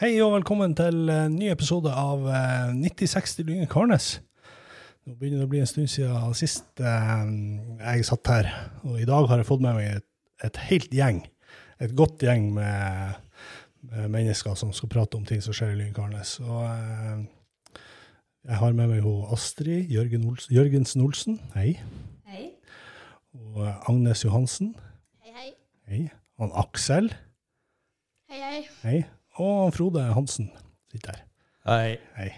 Hei 0.00 0.14
og 0.24 0.32
velkommen 0.32 0.72
til 0.76 1.10
en 1.12 1.34
ny 1.36 1.50
episode 1.52 1.90
av 1.92 2.22
eh, 2.32 2.70
9060 2.72 3.44
Lyngen 3.44 3.68
Karnes. 3.68 4.14
Nå 5.04 5.16
begynner 5.18 5.42
det 5.42 5.48
å 5.48 5.50
bli 5.52 5.60
en 5.60 5.68
stund 5.68 5.90
siden 5.92 6.36
sist 6.38 6.80
eh, 6.80 7.26
jeg 7.82 8.06
satt 8.08 8.30
her, 8.32 8.48
og 8.86 8.96
i 9.00 9.08
dag 9.08 9.28
har 9.28 9.42
jeg 9.42 9.48
fått 9.50 9.64
med 9.64 9.76
meg 9.76 9.98
et, 9.98 10.06
et 10.48 10.62
helt 10.70 10.96
gjeng, 10.96 11.20
et 11.84 11.92
godt 11.98 12.24
gjeng 12.24 12.48
med, 12.56 13.20
med 13.92 14.08
mennesker 14.16 14.56
som 14.56 14.72
skal 14.76 14.92
prate 14.96 15.20
om 15.20 15.28
ting 15.28 15.44
som 15.44 15.56
skjer 15.56 15.74
i 15.74 15.78
Lyngen 15.82 15.96
Karnes. 15.96 16.38
Og 16.46 16.64
eh, 16.64 17.84
jeg 18.48 18.62
har 18.64 18.72
med 18.80 18.94
meg 18.94 19.04
hun 19.04 19.28
Astrid 19.36 19.92
Jørgen 19.92 20.24
Olsen, 20.32 20.56
Jørgensen 20.56 21.04
Olsen, 21.04 21.40
hei, 21.58 21.74
Hei. 22.32 22.46
og 23.36 23.66
eh, 23.68 23.88
Agnes 23.92 24.24
Johansen, 24.24 24.72
Hei, 25.20 25.36
hei. 25.36 25.48
hei, 25.92 26.04
og 26.40 26.56
Aksel, 26.64 27.12
Hei, 28.30 28.40
hei. 28.40 28.68
hei, 28.86 29.00
og 29.40 29.72
Frode 29.74 30.04
Hansen 30.14 30.50
sitter 30.92 31.16
her. 31.16 31.26
Hei. 31.68 31.98
Hei. 32.16 32.30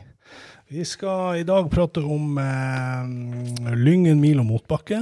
Vi 0.72 0.84
skal 0.88 1.42
i 1.42 1.46
dag 1.46 1.68
prate 1.72 2.02
om 2.06 2.38
eh, 2.40 3.74
Lyngen 3.76 4.22
mil 4.22 4.40
og 4.40 4.48
motbakke. 4.48 5.00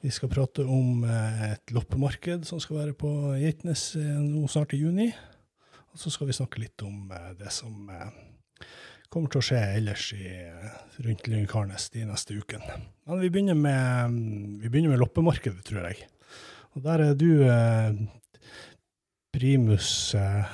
Vi 0.00 0.10
skal 0.12 0.32
prate 0.32 0.64
om 0.64 1.04
eh, 1.04 1.46
et 1.54 1.74
loppemarked 1.74 2.44
som 2.48 2.60
skal 2.62 2.82
være 2.82 2.96
på 2.98 3.10
Geitnes 3.40 3.92
eh, 4.00 4.18
nå 4.20 4.46
snart 4.50 4.74
i 4.76 4.82
juni. 4.82 5.08
Og 5.90 6.02
så 6.02 6.12
skal 6.12 6.30
vi 6.30 6.36
snakke 6.36 6.62
litt 6.62 6.84
om 6.86 7.10
eh, 7.14 7.32
det 7.40 7.52
som 7.54 7.88
eh, 7.90 8.12
kommer 9.10 9.32
til 9.32 9.42
å 9.42 9.46
skje 9.46 9.62
ellers 9.78 10.10
i, 10.14 10.28
rundt 11.06 11.26
Lyngen 11.30 11.50
Karnes 11.50 11.88
de 11.94 12.04
neste 12.08 12.36
ukene. 12.36 12.80
Men 13.08 13.22
vi 13.22 13.32
begynner 13.32 13.58
med, 13.58 14.22
vi 14.62 14.70
begynner 14.70 14.94
med 14.94 15.02
loppemarkedet, 15.02 15.64
tror 15.66 15.88
jeg. 15.88 16.06
Og 16.76 16.84
der 16.84 17.02
er 17.08 17.16
du 17.18 17.30
eh, 19.32 19.38
primus 19.38 20.14
eh. 20.14 20.44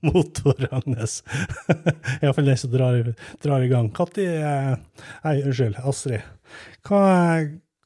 Iallfall 2.22 2.44
den 2.44 2.56
som 2.56 2.70
drar, 2.70 3.14
drar 3.42 3.62
i 3.62 3.68
gang. 3.68 3.90
Katti, 3.92 4.24
eh, 4.24 4.76
Nei, 5.24 5.42
unnskyld, 5.42 5.76
Astrid. 5.76 6.20
Hva, 6.88 7.02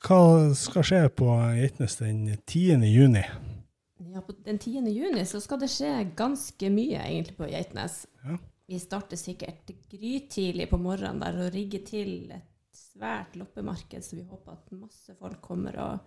hva 0.07 0.21
skal 0.55 0.83
skje 0.87 1.09
på 1.19 1.27
Geitnes 1.59 1.97
den 1.99 2.37
10. 2.47 2.87
juni? 2.87 3.25
Ja, 4.15 4.23
på 4.23 4.33
den 4.47 4.59
10. 4.59 4.87
juni 4.95 5.27
så 5.27 5.41
skal 5.43 5.59
det 5.65 5.71
skje 5.75 6.11
ganske 6.17 6.71
mye 6.71 7.03
egentlig 7.03 7.37
på 7.37 7.51
Geitnes. 7.51 8.07
Ja. 8.23 8.39
Vi 8.71 8.79
starter 8.79 9.17
sikkert 9.19 9.75
grytidlig 9.91 10.71
på 10.71 10.79
morgenen 10.81 11.21
der 11.21 11.35
og 11.43 11.53
rigger 11.53 11.83
til 11.85 12.31
et 12.33 12.47
svært 12.75 13.35
loppemarked, 13.37 14.05
så 14.07 14.17
vi 14.17 14.23
håper 14.23 14.53
at 14.55 14.71
masse 14.79 15.15
folk 15.19 15.41
kommer 15.43 15.77
og 15.83 15.99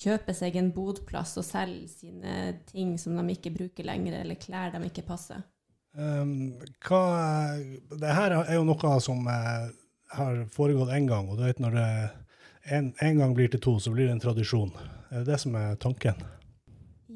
kjøper 0.00 0.36
seg 0.36 0.56
en 0.56 0.72
bodplass 0.74 1.36
og 1.40 1.46
selger 1.46 1.88
sine 1.92 2.36
ting 2.70 2.96
som 3.00 3.18
de 3.18 3.36
ikke 3.36 3.52
bruker 3.54 3.86
lenger, 3.86 4.20
eller 4.22 4.40
klær 4.40 4.72
de 4.74 4.82
ikke 4.88 5.06
passer. 5.08 5.42
Um, 5.92 6.54
hva, 6.86 7.02
det 7.98 8.14
her 8.14 8.36
er 8.38 8.54
jo 8.54 8.66
noe 8.68 8.96
som 9.02 9.26
eh, 9.26 9.70
har 10.14 10.42
foregått 10.54 10.92
én 10.94 11.08
gang, 11.10 11.28
og 11.28 11.40
du 11.40 11.44
vet 11.48 11.62
når 11.62 11.76
det 11.76 11.88
en, 12.70 12.92
en 13.00 13.22
gang 13.22 13.32
blir 13.34 13.50
til 13.50 13.62
to, 13.62 13.78
så 13.82 13.92
blir 13.92 14.06
det 14.06 14.14
en 14.14 14.22
tradisjon. 14.22 14.70
Er 15.10 15.22
det 15.22 15.32
det 15.32 15.40
som 15.42 15.56
er 15.58 15.78
tanken? 15.80 16.18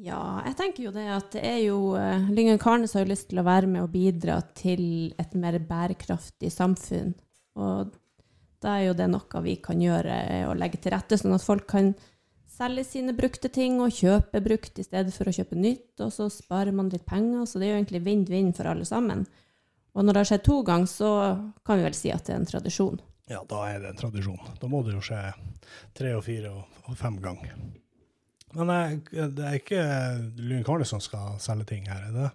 Ja, 0.05 0.41
jeg 0.45 0.57
tenker 0.59 0.83
jo 0.85 0.93
det 0.93 1.05
at 1.09 1.29
det 1.33 1.43
er 1.47 1.61
jo 1.63 1.77
eh, 1.97 2.27
Lyngen 2.35 2.59
Karnes 2.61 2.93
har 2.93 3.05
jo 3.05 3.13
lyst 3.13 3.29
til 3.31 3.41
å 3.41 3.45
være 3.47 3.69
med 3.71 3.85
og 3.85 3.93
bidra 3.93 4.37
til 4.57 5.13
et 5.21 5.37
mer 5.39 5.57
bærekraftig 5.63 6.51
samfunn. 6.53 7.15
Og 7.57 7.95
da 8.61 8.75
er 8.75 8.89
jo 8.89 8.97
det 8.99 9.07
noe 9.09 9.41
vi 9.45 9.55
kan 9.63 9.81
gjøre, 9.81 10.19
eh, 10.35 10.43
å 10.49 10.57
legge 10.57 10.81
til 10.83 10.93
rette 10.93 11.17
sånn 11.17 11.33
at 11.37 11.45
folk 11.45 11.65
kan 11.71 11.93
selge 12.55 12.85
sine 12.87 13.15
brukte 13.15 13.49
ting 13.51 13.81
og 13.83 13.93
kjøpe 13.93 14.41
brukt 14.43 14.79
i 14.79 14.85
stedet 14.85 15.13
for 15.15 15.27
å 15.27 15.33
kjøpe 15.35 15.57
nytt, 15.59 15.93
og 16.03 16.13
så 16.13 16.29
sparer 16.31 16.75
man 16.75 16.91
litt 16.93 17.05
penger. 17.07 17.43
Så 17.49 17.59
det 17.59 17.67
er 17.67 17.75
jo 17.75 17.81
egentlig 17.81 18.05
vinn-vinn 18.05 18.53
for 18.55 18.71
alle 18.71 18.87
sammen. 18.87 19.25
Og 19.95 20.03
når 20.03 20.13
det 20.15 20.21
har 20.23 20.29
skjedd 20.31 20.45
to 20.47 20.61
ganger, 20.67 20.91
så 20.91 21.11
kan 21.67 21.79
vi 21.79 21.87
vel 21.87 21.97
si 21.97 22.11
at 22.11 22.27
det 22.27 22.35
er 22.35 22.41
en 22.41 22.49
tradisjon. 22.49 23.01
Ja, 23.31 23.41
da 23.49 23.63
er 23.71 23.81
det 23.81 23.93
en 23.93 23.99
tradisjon. 23.99 24.41
Da 24.61 24.69
må 24.69 24.83
det 24.85 24.93
jo 24.93 25.03
skje 25.03 25.19
tre 25.97 26.13
og 26.17 26.25
fire 26.27 26.51
og, 26.53 26.95
fem 26.99 27.17
ganger. 27.23 27.55
Men 28.55 29.01
det 29.09 29.45
er 29.45 29.59
ikke 29.59 29.85
Lyn 30.39 30.63
Karnes 30.67 30.91
som 30.93 31.01
skal 31.03 31.39
selge 31.43 31.67
ting 31.73 31.87
her, 31.89 32.05
er 32.05 32.13
det 32.13 32.27
det? 32.27 32.33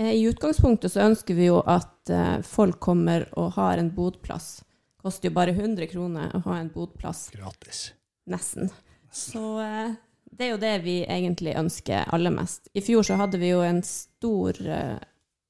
Eh, 0.00 0.12
I 0.20 0.28
utgangspunktet 0.30 0.92
så 0.92 1.02
ønsker 1.08 1.36
vi 1.36 1.48
jo 1.50 1.58
at 1.68 2.12
eh, 2.14 2.38
folk 2.46 2.78
kommer 2.80 3.26
og 3.40 3.56
har 3.58 3.80
en 3.80 3.90
bodplass. 3.92 4.60
Koster 5.00 5.28
jo 5.28 5.36
bare 5.36 5.56
100 5.56 5.90
kroner 5.90 6.32
å 6.36 6.44
ha 6.46 6.60
en 6.60 6.70
bodplass, 6.72 7.28
Gratis. 7.34 7.90
nesten. 8.30 8.70
Så 9.10 9.60
eh, 9.60 9.92
det 10.30 10.46
er 10.46 10.50
jo 10.54 10.60
det 10.62 10.74
vi 10.84 10.96
egentlig 11.04 11.56
ønsker 11.58 12.08
aller 12.14 12.30
mest. 12.34 12.68
I 12.74 12.82
fjor 12.84 13.02
så 13.06 13.16
hadde 13.20 13.40
vi 13.42 13.50
jo 13.52 13.60
en 13.66 13.82
stor 13.86 14.56
eh, 14.62 14.98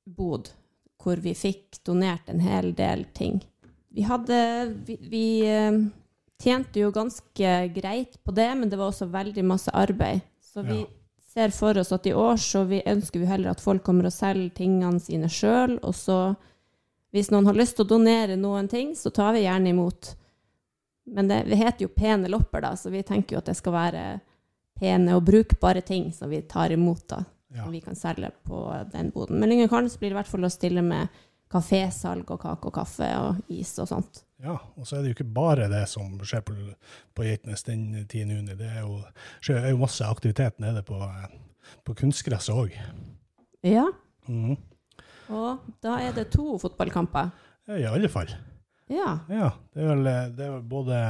bod 0.07 0.51
hvor 1.01 1.17
vi 1.25 1.33
fikk 1.37 1.79
donert 1.89 2.29
en 2.29 2.41
hel 2.45 2.73
del 2.77 3.07
ting. 3.17 3.39
Vi 3.91 4.05
hadde 4.05 4.37
Vi, 4.87 4.97
vi 5.11 5.25
eh, 5.49 5.79
tjente 6.41 6.81
jo 6.81 6.91
ganske 6.93 7.53
greit 7.77 8.19
på 8.25 8.33
det, 8.37 8.51
men 8.57 8.69
det 8.73 8.79
var 8.81 8.93
også 8.93 9.09
veldig 9.13 9.45
masse 9.45 9.73
arbeid. 9.77 10.21
Så 10.41 10.63
vi 10.67 10.81
Ja. 10.81 10.87
ser 11.31 11.51
for 11.55 11.79
oss 11.79 11.93
at 11.93 12.07
i 12.07 12.13
år 12.13 12.37
så 12.43 12.65
vi 12.67 12.83
ønsker 12.87 13.21
vi 13.21 13.27
heller 13.27 13.51
at 13.53 13.61
folk 13.61 13.85
kommer 13.87 14.09
og 14.09 14.13
selger 14.13 14.51
tingene 14.57 14.99
sine 15.01 15.29
sjøl, 15.31 15.79
og 15.83 15.95
så 15.95 16.35
hvis 17.13 17.31
noen 17.31 17.47
har 17.47 17.55
lyst 17.55 17.77
til 17.77 17.85
å 17.85 17.89
donere 17.93 18.37
noen 18.37 18.69
ting, 18.69 18.95
så 18.95 19.11
tar 19.15 19.33
vi 19.35 19.45
gjerne 19.45 19.71
imot. 19.73 20.15
Men 21.11 21.29
det, 21.31 21.41
det 21.51 21.57
heter 21.59 21.87
jo 21.87 21.91
pene 21.95 22.29
lopper, 22.31 22.63
da, 22.63 22.75
så 22.79 22.91
vi 22.93 23.03
tenker 23.07 23.35
jo 23.37 23.41
at 23.43 23.49
det 23.51 23.57
skal 23.59 23.75
være 23.75 24.05
pene 24.81 25.17
og 25.19 25.25
brukbare 25.27 25.83
ting 25.85 26.13
som 26.15 26.31
vi 26.31 26.41
tar 26.49 26.71
imot, 26.73 27.03
da. 27.11 27.25
Ja. 27.51 27.65
Som 27.65 27.73
vi 27.75 27.81
kan 27.83 27.97
selge 27.99 28.31
på 28.47 28.61
den 28.93 29.09
boden. 29.11 29.41
Men 29.43 29.51
Lyngen 29.51 29.69
Karnes 29.69 29.97
blir 29.99 30.13
i 30.13 30.17
hvert 30.17 30.29
fall 30.31 30.47
å 30.47 30.51
stille 30.55 30.85
med 30.87 31.09
kafésalg 31.51 32.29
og 32.31 32.39
kake 32.45 32.69
og 32.71 32.75
kaffe 32.77 33.09
og 33.19 33.41
is 33.51 33.73
og 33.83 33.89
sånt. 33.91 34.21
ja. 34.39 34.55
Og 34.79 34.87
så 34.87 34.97
er 34.97 35.03
det 35.03 35.11
jo 35.11 35.17
ikke 35.19 35.33
bare 35.35 35.67
det 35.73 35.83
som 35.91 36.13
skjer 36.23 36.45
på, 36.47 36.55
på 37.19 37.27
Geitnes 37.27 37.65
den 37.67 37.89
10. 38.07 38.21
juni. 38.37 38.55
Det 38.55 38.69
er 38.71 38.85
jo, 38.85 39.01
skjer 39.43 39.67
jo 39.73 39.81
masse 39.83 40.07
aktivitet 40.07 40.61
nede 40.63 40.85
på, 40.87 41.01
på 41.85 41.97
kunstgresset 41.99 42.55
òg. 42.55 42.79
Ja, 43.67 43.89
Mm. 44.29 44.55
og 45.33 45.65
da 45.83 45.97
er 46.05 46.13
det 46.15 46.29
to 46.31 46.55
fotballkamper. 46.61 47.31
Ja, 47.67 47.75
I 47.81 47.87
alle 47.91 48.09
fall. 48.13 48.29
Ja. 48.91 49.17
Ja. 49.31 49.51
Det 49.73 49.83
er 49.85 49.91
vel, 49.93 50.07
det 50.37 50.47
er 50.47 50.55
vel 50.57 50.63
både, 50.67 51.01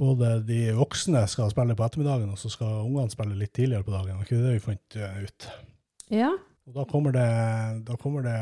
både 0.00 0.32
de 0.48 0.62
voksne 0.76 1.24
skal 1.30 1.52
spille 1.52 1.76
på 1.78 1.86
ettermiddagen, 1.86 2.32
og 2.32 2.40
så 2.40 2.52
skal 2.52 2.82
ungene 2.84 3.12
spille 3.12 3.38
litt 3.38 3.54
tidligere 3.56 3.86
på 3.86 3.94
dagen. 3.94 4.18
Det 4.18 4.26
er 4.26 4.28
ikke 4.28 4.42
det 4.42 4.56
vi 4.56 4.64
fant 4.66 4.98
eh, 4.98 5.22
ut. 5.24 5.48
Ja. 6.12 6.32
Og 6.68 6.76
da 6.76 6.84
kommer 6.86 7.14
det, 7.16 7.30
da 7.88 7.96
kommer 7.98 8.26
det 8.26 8.36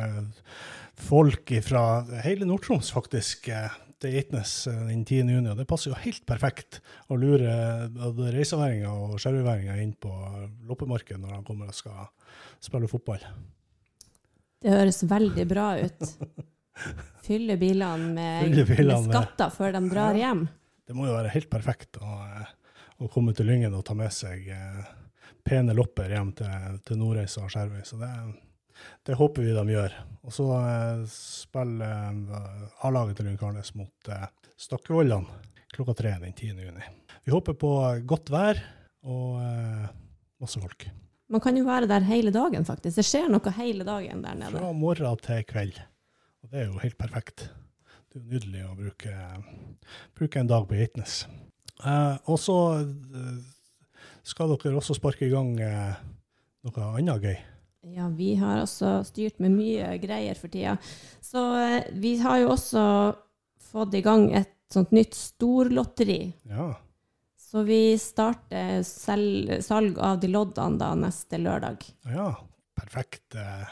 folk 1.01 1.55
fra 1.65 1.85
hele 2.27 2.49
Nord-Troms, 2.49 2.91
faktisk, 2.93 3.49
eh, 3.55 3.79
til 4.01 4.17
Eitnes 4.19 4.55
eh, 4.69 4.83
den 4.91 5.05
10. 5.07 5.23
juni. 5.37 5.53
Og 5.53 5.61
det 5.61 5.69
passer 5.71 5.93
jo 5.93 6.03
helt 6.03 6.27
perfekt 6.29 6.81
å 7.09 7.19
lure 7.21 7.55
både 7.95 8.35
reiseværinger 8.35 8.91
og 8.91 9.17
skjerveværinger 9.23 9.81
inn 9.85 9.95
på 10.01 10.13
loppemarkedet 10.69 11.23
når 11.23 11.39
de 11.39 11.43
kommer 11.47 11.71
og 11.71 11.79
skal 11.79 12.11
spille 12.61 12.91
fotball. 12.91 13.25
Det 14.61 14.75
høres 14.75 15.05
veldig 15.09 15.47
bra 15.49 15.75
ut. 15.81 16.09
Fylle 17.27 17.57
bilene 17.61 18.15
med, 18.15 18.67
Fylle 18.71 18.97
med 18.97 19.13
skatter 19.13 19.53
før 19.55 19.75
de 19.77 19.83
drar 19.93 20.17
Ja. 20.17 20.31
hjem. 20.31 20.47
Det 20.87 20.97
må 20.99 21.07
jo 21.07 21.15
være 21.15 21.31
helt 21.31 21.51
perfekt 21.53 22.01
å, 22.03 22.15
eh, 22.27 22.49
å 23.05 23.09
komme 23.13 23.35
til 23.37 23.47
Lyngen 23.47 23.75
og 23.79 23.85
ta 23.87 23.95
med 23.95 24.11
seg 24.11 24.49
eh, 24.51 24.81
pene 25.47 25.75
lopper 25.77 26.11
hjem 26.11 26.33
til, 26.41 26.79
til 26.87 26.99
Nordreisa 26.99 27.45
og 27.45 27.53
Skjervøy. 27.53 27.85
Så 27.87 28.01
det, 28.01 28.11
det 29.07 29.19
håper 29.21 29.47
vi 29.47 29.55
de 29.55 29.77
gjør. 29.77 29.95
Og 30.27 30.35
så 30.35 30.49
eh, 30.59 31.05
spiller 31.15 32.19
A-laget 32.83 33.21
til 33.21 33.29
Lyngen 33.29 33.39
Karnes 33.39 33.71
mot 33.79 34.11
Stakkevollan 34.61 35.29
klokka 35.71 35.95
tre 36.01 36.17
den 36.19 36.35
10. 36.35 36.59
juni. 36.67 36.89
Vi 37.23 37.31
håper 37.31 37.55
på 37.55 37.71
godt 38.11 38.33
vær 38.35 38.59
og 39.07 39.39
masse 40.43 40.59
folk. 40.61 40.89
Man 41.31 41.41
kan 41.45 41.55
jo 41.57 41.63
være 41.69 41.87
der 41.87 42.03
hele 42.09 42.33
dagen, 42.35 42.65
faktisk. 42.67 42.97
Det 42.99 43.07
skjer 43.07 43.31
noe 43.31 43.53
hele 43.55 43.87
dagen 43.87 44.25
der 44.25 44.35
nede. 44.35 44.59
Fra 44.59 44.73
morgen 44.75 45.23
til 45.23 45.45
kveld. 45.47 45.79
Og 46.41 46.53
det 46.53 46.63
er 46.63 46.69
jo 46.71 46.81
helt 46.83 46.99
perfekt. 46.99 47.49
Det 48.11 48.19
er 48.19 48.25
jo 48.25 48.33
nydelig 48.35 48.65
å 48.67 48.77
bruke, 48.79 49.15
bruke 50.19 50.41
en 50.41 50.51
dag 50.51 50.67
på 50.69 50.79
Geitnes. 50.79 51.23
Eh, 51.85 52.17
og 52.27 52.41
så 52.41 52.57
eh, 52.81 53.39
skal 54.27 54.53
dere 54.55 54.81
også 54.81 54.97
sparke 54.99 55.29
i 55.29 55.33
gang 55.33 55.55
eh, 55.63 56.01
noe 56.67 56.91
annet 56.91 57.27
gøy. 57.27 57.39
Ja, 57.95 58.11
vi 58.13 58.35
har 58.37 58.61
også 58.61 58.99
styrt 59.09 59.39
med 59.41 59.55
mye 59.57 59.95
greier 60.03 60.37
for 60.37 60.53
tida. 60.53 60.77
Så 61.25 61.45
eh, 61.61 61.89
vi 61.97 62.17
har 62.21 62.43
jo 62.43 62.53
også 62.57 62.85
fått 63.71 63.97
i 63.97 64.05
gang 64.05 64.29
et 64.37 64.53
sånt 64.73 64.93
nytt 64.95 65.17
storlotteri. 65.17 66.23
Ja. 66.51 66.73
Så 67.41 67.65
vi 67.67 67.97
starter 67.99 68.85
salg 68.87 69.99
av 69.99 70.21
de 70.23 70.31
loddene 70.31 70.79
da 70.81 70.95
neste 70.99 71.41
lørdag. 71.43 71.85
ja. 72.11 72.31
Perfekt, 72.81 73.35
eh, 73.35 73.69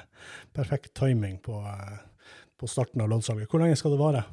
perfekt 0.52 0.90
timing 0.94 1.38
på, 1.40 1.62
eh, 1.64 1.98
på 2.58 2.68
starten 2.70 3.02
av 3.04 3.10
loddsalget. 3.12 3.48
Hvor 3.50 3.62
lenge 3.62 3.76
skal 3.78 3.94
det 3.94 4.00
vare? 4.00 4.24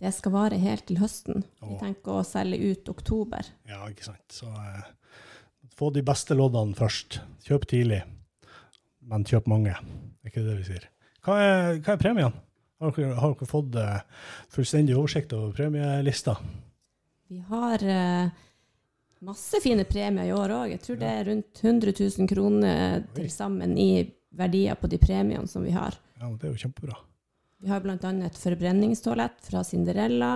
Det 0.00 0.10
skal 0.14 0.34
vare 0.34 0.58
helt 0.60 0.84
til 0.88 0.98
høsten. 1.00 1.44
Vi 1.64 1.76
tenker 1.80 2.18
å 2.20 2.24
selge 2.26 2.58
ut 2.72 2.88
oktober. 2.92 3.46
Ja, 3.70 3.84
ikke 3.90 4.06
sant. 4.08 4.24
Så 4.34 4.48
eh, 4.50 4.88
få 5.78 5.90
de 5.94 6.02
beste 6.06 6.36
loddene 6.36 6.76
først. 6.78 7.20
Kjøp 7.46 7.66
tidlig. 7.70 8.02
men 9.04 9.24
kjøp 9.28 9.46
mange. 9.50 9.74
Det 9.74 10.30
er 10.30 10.32
ikke 10.32 10.46
det 10.46 10.56
vi 10.62 10.66
sier. 10.68 10.88
Hva 11.24 11.38
er, 11.40 11.78
hva 11.84 11.94
er 11.94 12.00
premien? 12.00 12.34
Har 12.82 12.92
dere, 12.96 13.14
har 13.20 13.34
dere 13.34 13.48
fått 13.48 13.76
eh, 13.80 14.00
fullstendig 14.52 14.96
oversikt 14.96 15.32
over 15.36 15.54
premielista? 15.56 16.36
Vi 17.30 17.38
har 17.48 17.84
eh, 17.84 18.28
masse 19.24 19.60
fine 19.64 19.86
premier 19.88 20.28
i 20.28 20.34
år 20.36 20.52
òg. 20.58 20.74
Jeg 20.74 20.82
tror 20.84 21.00
det 21.00 21.10
er 21.10 21.24
rundt 21.30 21.62
100 21.64 21.94
000 22.18 22.28
kroner 22.28 23.04
til 23.16 23.30
sammen 23.32 23.76
i 23.80 23.90
verdier 24.34 24.76
på 24.76 24.90
de 24.90 24.98
premiene 25.00 25.48
som 25.48 25.64
vi 25.64 25.72
har. 25.72 25.96
Ja, 26.18 26.28
men 26.28 26.36
Det 26.38 26.48
er 26.50 26.56
jo 26.56 26.62
kjempebra. 26.66 26.98
Vi 27.62 27.68
har 27.70 27.80
bl.a. 27.80 27.96
et 28.26 28.38
forbrenningstoalett 28.38 29.40
fra 29.46 29.62
Cinderella. 29.64 30.32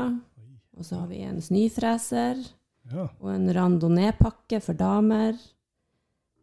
Og 0.79 0.85
så 0.87 1.01
har 1.01 1.09
vi 1.11 1.23
en 1.27 1.41
snøfreser 1.43 2.45
Ja. 2.89 3.09
og 3.21 3.31
en 3.35 3.49
randonee-pakke 3.53 4.61
for 4.65 4.75
damer. 4.79 5.35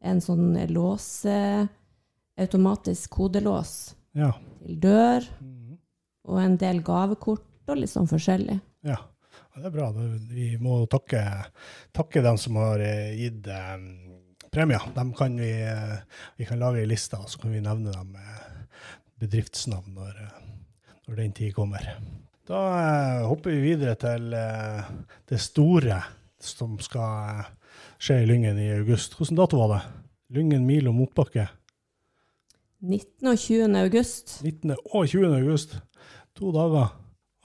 En 0.04 0.19
sånn 0.22 0.54
låse 0.69 1.68
Automatisk 2.38 3.10
kodelås 3.16 3.95
Ja. 4.13 4.33
til 4.62 4.75
dør. 4.80 5.24
Mhm. 5.39 5.77
Og 6.27 6.39
en 6.42 6.57
del 6.57 6.81
gavekort 6.83 7.45
og 7.69 7.78
litt 7.78 7.89
sånn 7.89 8.07
forskjellig. 8.07 8.62
ja. 8.83 8.98
Det 9.56 9.66
er 9.66 9.71
bra. 9.71 9.92
Vi 9.94 10.57
må 10.60 10.86
takke, 10.89 11.45
takke 11.94 12.21
dem 12.21 12.36
som 12.38 12.56
har 12.57 12.78
eh, 12.80 13.16
gitt 13.16 13.48
eh, 13.48 13.78
premier. 14.51 14.81
Dem 14.94 15.13
kan 15.13 15.38
vi, 15.38 15.50
eh, 15.63 16.00
vi 16.38 16.44
kan 16.45 16.60
lage 16.60 16.81
ei 16.81 16.86
liste, 16.86 17.16
og 17.16 17.30
så 17.30 17.39
kan 17.39 17.51
vi 17.54 17.62
nevne 17.62 17.94
dem 17.94 18.12
med 18.12 18.68
bedriftsnavn 19.21 19.94
når, 19.95 20.10
eh, 20.25 20.42
når 21.07 21.22
den 21.22 21.34
tid 21.38 21.54
kommer. 21.56 21.88
Da 22.46 22.62
eh, 22.78 23.25
hopper 23.25 23.56
vi 23.56 23.72
videre 23.74 23.96
til 24.00 24.34
eh, 24.38 24.90
det 25.30 25.40
store 25.42 26.02
som 26.42 26.78
skal 26.84 27.42
eh, 27.42 27.52
skje 27.98 28.22
i 28.22 28.28
Lyngen 28.30 28.60
i 28.62 28.72
august. 28.75 29.18
Hvilken 29.18 29.40
dato 29.40 29.60
var 29.62 29.74
det? 29.74 29.81
Lyngen 30.36 30.66
mil 30.68 30.90
og 30.90 30.98
motbakke. 30.98 31.48
19. 32.86 33.28
og 33.31 33.40
20. 33.40 33.78
august. 33.81 34.40
19. 34.44 34.75
og 34.94 35.07
20. 35.10 35.36
august. 35.40 35.78
To 36.38 36.52
dager. 36.54 36.94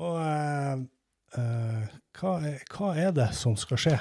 Og 0.00 0.20
eh, 0.20 0.84
eh, 1.38 1.98
hva, 2.20 2.36
er, 2.44 2.60
hva 2.74 2.94
er 2.98 3.16
det 3.16 3.30
som 3.38 3.56
skal 3.60 3.80
skje? 3.80 3.96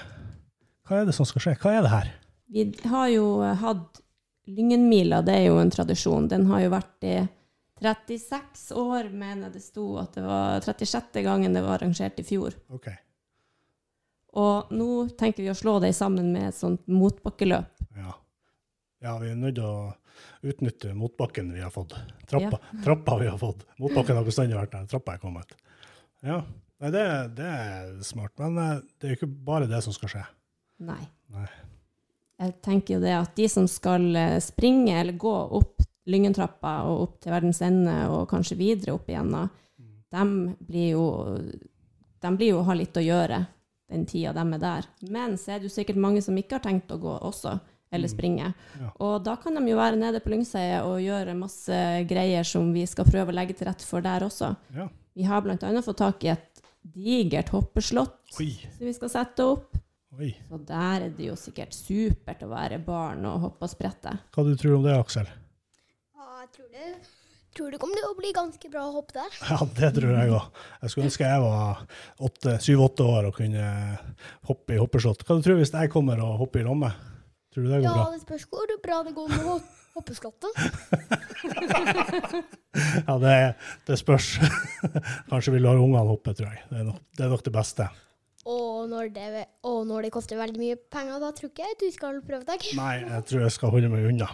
Hva 0.87 1.01
er 1.01 1.09
det 1.09 1.15
som 1.15 1.27
skal 1.29 1.45
skje? 1.45 1.57
Hva 1.61 1.75
er 1.77 1.85
det 1.85 1.93
her? 1.93 2.13
Vi 2.49 2.65
har 2.89 3.09
jo 3.13 3.25
hatt 3.61 4.01
Lyngenmila, 4.49 5.19
det 5.21 5.35
er 5.37 5.51
jo 5.51 5.59
en 5.61 5.69
tradisjon. 5.69 6.25
Den 6.31 6.47
har 6.49 6.63
jo 6.63 6.71
vært 6.73 7.05
i 7.05 7.17
36 7.79 8.71
år, 8.75 9.09
mener 9.15 9.53
det 9.53 9.61
sto 9.63 9.85
at 10.01 10.17
det 10.17 10.23
var 10.25 10.59
36. 10.65 11.21
gangen 11.25 11.55
det 11.55 11.63
var 11.65 11.77
arrangert 11.77 12.19
i 12.19 12.25
fjor. 12.27 12.57
OK. 12.75 12.89
Og 14.39 14.73
nå 14.75 14.89
tenker 15.17 15.43
vi 15.43 15.51
å 15.51 15.57
slå 15.57 15.79
det 15.83 15.93
sammen 15.97 16.31
med 16.35 16.51
et 16.51 16.57
sånt 16.57 16.85
motbakkeløp. 16.91 17.85
Ja. 17.97 18.13
ja, 19.01 19.15
vi 19.21 19.31
er 19.31 19.39
nødt 19.39 19.57
til 19.57 19.65
å 19.65 19.95
utnytte 20.45 20.93
motbakken 20.97 21.53
vi 21.55 21.63
har 21.63 21.73
fått. 21.73 21.95
Trappa, 22.29 22.59
trappa 22.83 23.17
vi 23.19 23.29
har 23.31 23.39
fått. 23.41 23.65
Motbakken 23.81 24.19
har 24.19 24.27
bestandig 24.27 24.59
vært 24.59 24.75
der. 24.75 24.85
Trappa 24.91 25.15
er 25.15 25.23
kommet. 25.23 25.55
Ja. 26.25 26.43
Nei, 26.79 26.91
det, 26.95 27.05
det 27.35 27.47
er 27.47 27.89
smart. 28.07 28.35
Men 28.39 28.59
eh, 28.61 28.75
det 28.99 29.07
er 29.07 29.15
jo 29.15 29.19
ikke 29.19 29.33
bare 29.49 29.67
det 29.71 29.81
som 29.83 29.95
skal 29.95 30.13
skje. 30.13 30.23
Nei. 30.87 31.01
Nei. 31.35 31.47
Jeg 32.39 32.55
tenker 32.63 32.95
jo 32.95 33.03
det 33.03 33.15
at 33.17 33.33
de 33.35 33.49
som 33.51 33.65
skal 33.67 34.05
eh, 34.15 34.37
springe 34.43 34.95
eller 35.01 35.17
gå 35.19 35.33
opp 35.59 35.83
Lyngentrappa 36.09 36.79
og 36.89 37.03
opp 37.05 37.17
til 37.23 37.33
verdens 37.33 37.61
ende, 37.65 37.95
og 38.09 38.27
kanskje 38.31 38.57
videre 38.59 38.95
opp 38.97 39.09
igjen, 39.09 39.35
de 40.09 40.23
blir 40.65 40.93
jo 40.95 41.05
de 42.19 42.35
blir 42.35 42.53
jo 42.53 42.61
å 42.61 42.67
ha 42.67 42.75
litt 42.75 42.97
å 42.97 43.03
gjøre 43.03 43.43
den 43.89 44.05
tida 44.09 44.33
de 44.35 44.45
er 44.55 44.61
der. 44.61 44.87
Men 45.09 45.37
så 45.39 45.55
er 45.55 45.59
det 45.59 45.69
jo 45.69 45.73
sikkert 45.73 45.99
mange 46.01 46.21
som 46.21 46.37
ikke 46.37 46.59
har 46.59 46.65
tenkt 46.65 46.91
å 46.93 46.99
gå 47.01 47.15
også, 47.25 47.55
eller 47.95 48.11
springe. 48.11 48.51
Ja. 48.77 48.91
Og 49.01 49.23
da 49.25 49.35
kan 49.41 49.57
de 49.57 49.63
jo 49.71 49.79
være 49.79 49.97
nede 49.97 50.21
på 50.21 50.33
Lyngseidet 50.33 50.83
og 50.85 51.01
gjøre 51.01 51.37
masse 51.37 51.79
greier 52.09 52.45
som 52.45 52.69
vi 52.75 52.85
skal 52.89 53.07
prøve 53.09 53.33
å 53.33 53.37
legge 53.39 53.57
til 53.57 53.69
rette 53.69 53.87
for 53.87 54.05
der 54.05 54.27
også. 54.27 54.53
Ja. 54.75 54.89
Vi 55.17 55.25
har 55.25 55.41
bl.a. 55.43 55.57
fått 55.83 56.01
tak 56.03 56.25
i 56.27 56.33
et 56.35 56.61
digert 56.85 57.49
hoppeslott 57.53 58.39
Oi. 58.39 58.51
som 58.77 58.85
vi 58.85 58.95
skal 58.95 59.11
sette 59.11 59.47
opp. 59.55 59.73
Oi. 60.19 60.31
Så 60.47 60.59
der 60.67 61.07
er 61.07 61.11
det 61.15 61.27
jo 61.31 61.35
sikkert 61.39 61.73
supert 61.75 62.41
å 62.45 62.51
være 62.51 62.79
barn 62.83 63.25
og 63.29 63.45
hoppe 63.47 63.67
og 63.67 63.73
sprette. 63.73 64.15
Hva 64.35 64.45
du 64.45 64.53
tror 64.57 64.77
om 64.77 64.85
det, 64.85 64.95
Aksel? 64.97 65.29
Ja, 66.49 66.55
jeg 66.55 66.55
tror 66.55 66.69
det, 66.73 67.07
tror 67.57 67.71
det 67.73 67.79
kommer 67.81 67.97
til 67.99 68.07
å 68.09 68.15
bli 68.17 68.29
ganske 68.35 68.69
bra 68.71 68.83
å 68.87 68.93
hoppe 68.95 69.13
der. 69.17 69.35
Ja, 69.49 69.57
det 69.79 69.89
tror 69.97 70.11
jeg 70.15 70.31
òg. 70.33 70.45
Jeg 70.81 70.89
skulle 70.93 71.07
ønske 71.09 71.27
jeg 71.29 71.41
var 71.43 72.59
syv-åtte 72.65 73.05
år 73.05 73.27
og 73.29 73.35
kunne 73.37 73.65
hoppe 74.49 74.73
i 74.75 74.79
hoppeslott. 74.81 75.21
Hva 75.27 75.37
du 75.37 75.43
tror 75.45 75.57
du 75.57 75.61
hvis 75.63 75.73
jeg 75.75 75.91
kommer 75.93 76.21
og 76.25 76.37
hopper 76.41 76.63
i 76.63 76.67
lommet? 76.67 76.93
Tror 77.53 77.65
du 77.65 77.69
det 77.71 77.79
går 77.81 77.87
Ja, 77.89 77.93
bra? 77.97 78.11
det 78.13 78.21
spørs 78.25 78.45
hvor 78.49 78.73
bra 78.83 78.99
det 79.07 79.13
går 79.17 79.27
med 79.33 79.45
ho- 79.45 79.61
hoppeslottet. 79.97 80.53
Ja, 83.07 83.15
det, 83.17 83.35
det 83.87 83.95
spørs. 83.97 84.27
Kanskje 85.31 85.53
vi 85.55 85.59
lar 85.63 85.79
ungene 85.81 86.03
hoppe, 86.05 86.33
tror 86.37 86.51
jeg. 86.53 86.61
Det 86.69 86.77
er 86.81 86.85
nok 86.87 86.99
det, 87.17 87.23
er 87.25 87.31
nok 87.33 87.43
det 87.47 87.53
beste. 87.55 87.87
Og 88.49 88.89
når, 88.89 89.11
det, 89.13 89.45
og 89.67 89.83
når 89.85 90.07
det 90.07 90.13
koster 90.13 90.39
veldig 90.39 90.57
mye 90.57 90.77
penger, 90.89 91.19
da 91.21 91.29
tror 91.35 91.51
ikke 91.51 91.67
jeg 91.67 91.77
du 91.83 91.87
skal 91.93 92.21
prøve 92.25 92.47
deg. 92.47 92.65
Nei, 92.79 92.95
jeg 93.03 93.25
tror 93.29 93.43
jeg 93.45 93.55
skal 93.55 93.73
holde 93.75 93.91
meg 93.93 94.07
unna. 94.09 94.29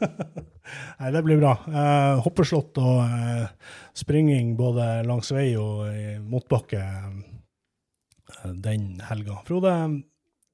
Nei, 1.00 1.10
det 1.14 1.22
blir 1.26 1.38
bra. 1.38 1.54
Eh, 1.66 2.22
hoppeslott 2.24 2.78
og 2.82 3.00
eh, 3.04 3.74
springing 3.98 4.54
både 4.58 4.88
langs 5.06 5.30
vei 5.34 5.52
og 5.60 5.86
i 5.90 6.16
motbakke 6.22 6.80
eh, 6.82 8.54
den 8.66 8.92
helga. 9.06 9.40
Frode, 9.46 9.74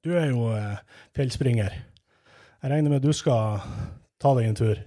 du 0.05 0.13
er 0.17 0.29
jo 0.29 0.51
eh, 0.53 0.77
fjellspringer. 1.17 1.79
Jeg 2.61 2.73
regner 2.73 2.93
med 2.93 3.05
du 3.05 3.13
skal 3.13 3.61
ta 4.21 4.33
deg 4.37 4.51
en 4.51 4.57
tur. 4.57 4.83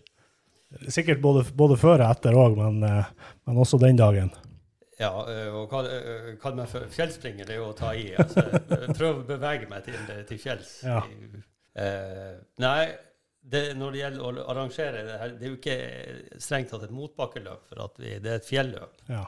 Sikkert 0.90 1.22
både, 1.22 1.42
både 1.58 1.78
før 1.78 2.04
og 2.04 2.12
etter 2.12 2.38
òg, 2.38 2.54
men, 2.58 2.82
eh, 2.86 3.34
men 3.46 3.58
også 3.62 3.80
den 3.82 3.98
dagen. 3.98 4.30
Ja, 5.00 5.10
øh, 5.32 5.54
og 5.62 5.68
kall 5.70 5.86
kalle 6.42 6.60
meg 6.60 6.68
for 6.68 6.90
fjellspringer, 6.92 7.48
det 7.48 7.56
er 7.56 7.62
jo 7.62 7.70
å 7.70 7.76
ta 7.76 7.94
i. 7.96 8.10
Altså, 8.20 8.44
prøv 8.98 9.22
å 9.22 9.28
bevege 9.28 9.68
meg 9.70 9.86
til, 9.86 10.00
til 10.28 10.40
fjells. 10.42 10.74
Ja. 10.84 11.00
Uh, 11.70 12.34
nei, 12.60 12.90
det, 13.40 13.62
når 13.78 13.94
det 13.94 14.00
gjelder 14.02 14.24
å 14.24 14.46
arrangere 14.52 15.04
det 15.06 15.18
her, 15.22 15.34
det 15.38 15.46
er 15.46 15.52
jo 15.52 15.58
ikke 15.58 16.40
strengt 16.42 16.72
tatt 16.74 16.84
et 16.84 16.94
motbakkeløp, 16.94 17.68
for 17.70 18.00
vi, 18.02 18.18
det 18.20 18.34
er 18.34 18.40
et 18.42 18.48
fjelløp. 18.48 19.04
Ja. 19.08 19.24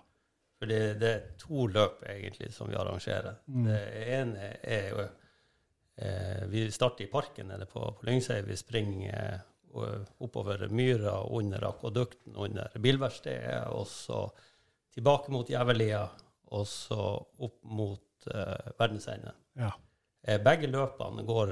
For 0.61 0.71
det, 0.71 0.81
det 1.01 1.09
er 1.11 1.23
to 1.41 1.67
løp 1.73 2.05
egentlig 2.07 2.53
som 2.55 2.69
vi 2.71 2.79
arrangerer. 2.79 3.41
Mm. 3.49 3.65
Det 3.67 3.81
ene 4.15 4.51
er 4.61 4.85
jo 4.93 5.01
eh, 5.03 6.45
Vi 6.53 6.69
starter 6.71 7.07
i 7.07 7.11
parken 7.11 7.49
nede 7.51 7.67
på, 7.67 7.83
på 7.97 8.07
Lyngsøy. 8.07 8.45
Vi 8.47 8.59
springer 8.61 9.17
eh, 9.17 9.97
oppover 10.23 10.69
myra, 10.71 11.17
under 11.35 11.67
akvadukten, 11.67 12.37
under 12.37 12.71
bilverkstedet, 12.79 13.65
og 13.73 13.89
så 13.91 14.27
tilbake 14.95 15.33
mot 15.33 15.49
Jævelia 15.51 16.03
og 16.53 16.67
så 16.69 16.99
opp 17.39 17.59
mot 17.65 18.27
uh, 18.35 18.73
verdensenden. 18.79 19.33
ja. 19.57 19.71
Eh, 20.25 20.39
begge 20.39 20.69
løpene 20.71 21.25
går 21.27 21.49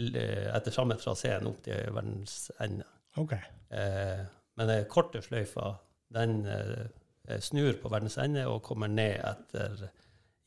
l- 0.00 0.14
etter 0.56 0.72
samme 0.72 0.94
traseen 0.96 1.44
opp 1.50 1.58
til 1.66 1.90
verdensenden. 1.92 2.86
Okay. 3.20 3.42
Eh, 3.68 4.22
men 4.56 4.70
den 4.70 4.86
korte 4.88 5.20
sløyfa, 5.22 5.74
den 6.16 6.38
eh, 6.48 7.36
snur 7.44 7.76
på 7.82 7.90
verdensenden 7.92 8.46
og 8.48 8.62
kommer 8.64 8.88
ned 8.88 9.18
etter 9.28 9.90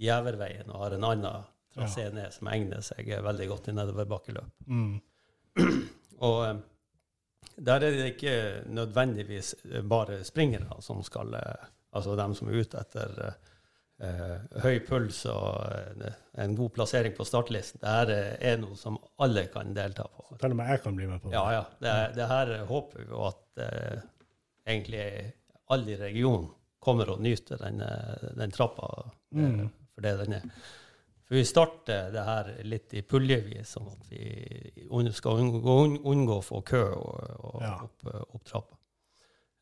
Jæverveien 0.01 0.71
og 0.73 0.81
har 0.87 0.95
en 0.97 1.05
annen 1.11 1.45
trasé 1.75 2.07
ned 2.13 2.33
som 2.33 2.49
egner 2.49 2.81
seg 2.81 3.11
veldig 3.27 3.47
godt 3.51 3.69
i 3.69 3.75
nedoverbakkeløp. 3.77 4.49
Mm. 4.65 4.97
Og 6.25 6.39
eh, 6.47 6.57
der 7.61 7.75
er 7.85 7.93
det 7.93 8.09
ikke 8.15 8.35
nødvendigvis 8.73 9.53
eh, 9.69 9.83
bare 9.85 10.23
springere 10.25 10.81
som 10.81 11.03
skal 11.05 11.33
eh, 11.37 11.67
Altså 11.95 12.15
dem 12.19 12.33
som 12.35 12.49
er 12.49 12.59
ute 12.61 12.77
etter 12.81 13.13
eh, 13.99 14.59
høy 14.63 14.79
puls 14.85 15.23
og 15.31 16.03
eh, 16.03 16.13
en 16.43 16.55
god 16.55 16.73
plassering 16.75 17.15
på 17.17 17.25
startlisten. 17.25 17.79
Det 17.81 17.89
her 17.89 18.11
er- 18.13 18.37
er 18.51 18.57
noe 18.61 18.75
som 18.75 18.97
alle 19.19 19.47
kan 19.53 19.73
delta 19.73 20.03
på. 20.03 20.37
Til 20.37 20.51
og 20.51 20.55
med 20.59 20.67
jeg 20.69 20.83
kan 20.83 20.95
bli 20.95 21.07
med 21.07 21.21
på 21.21 21.29
det. 21.31 21.33
Ja, 21.39 21.45
ja. 21.51 21.63
Det, 21.81 22.15
det 22.19 22.27
her 22.27 22.65
håper 22.69 22.99
vi 23.05 23.09
jo 23.09 23.23
at 23.27 23.63
eh, 23.63 24.01
egentlig 24.67 25.33
alle 25.69 25.91
i 25.95 26.01
regionen 26.01 26.49
kommer 26.79 27.09
og 27.09 27.19
nyter 27.23 27.57
den, 27.57 27.81
eh, 27.81 28.27
den 28.37 28.51
trappa 28.51 28.91
eh, 29.05 29.13
Mm. 29.37 29.69
for 29.93 30.01
det 30.01 30.17
den 30.21 30.33
er. 30.33 30.43
For 31.27 31.35
vi 31.35 31.43
starter 31.43 32.11
det 32.13 32.21
her 32.23 32.51
litt 32.63 32.93
i 32.95 33.01
puljevis, 33.03 33.73
sånn 33.75 33.89
at 33.91 34.05
vi 34.09 35.11
skal 35.11 35.41
unngå, 35.41 35.73
unngå 36.07 36.37
å 36.39 36.43
få 36.45 36.61
kø 36.63 36.79
og, 36.95 37.17
og 37.43 37.61
Ja. 37.61 37.73
opp, 37.83 38.05
opp 38.35 38.43
trappa. 38.47 38.76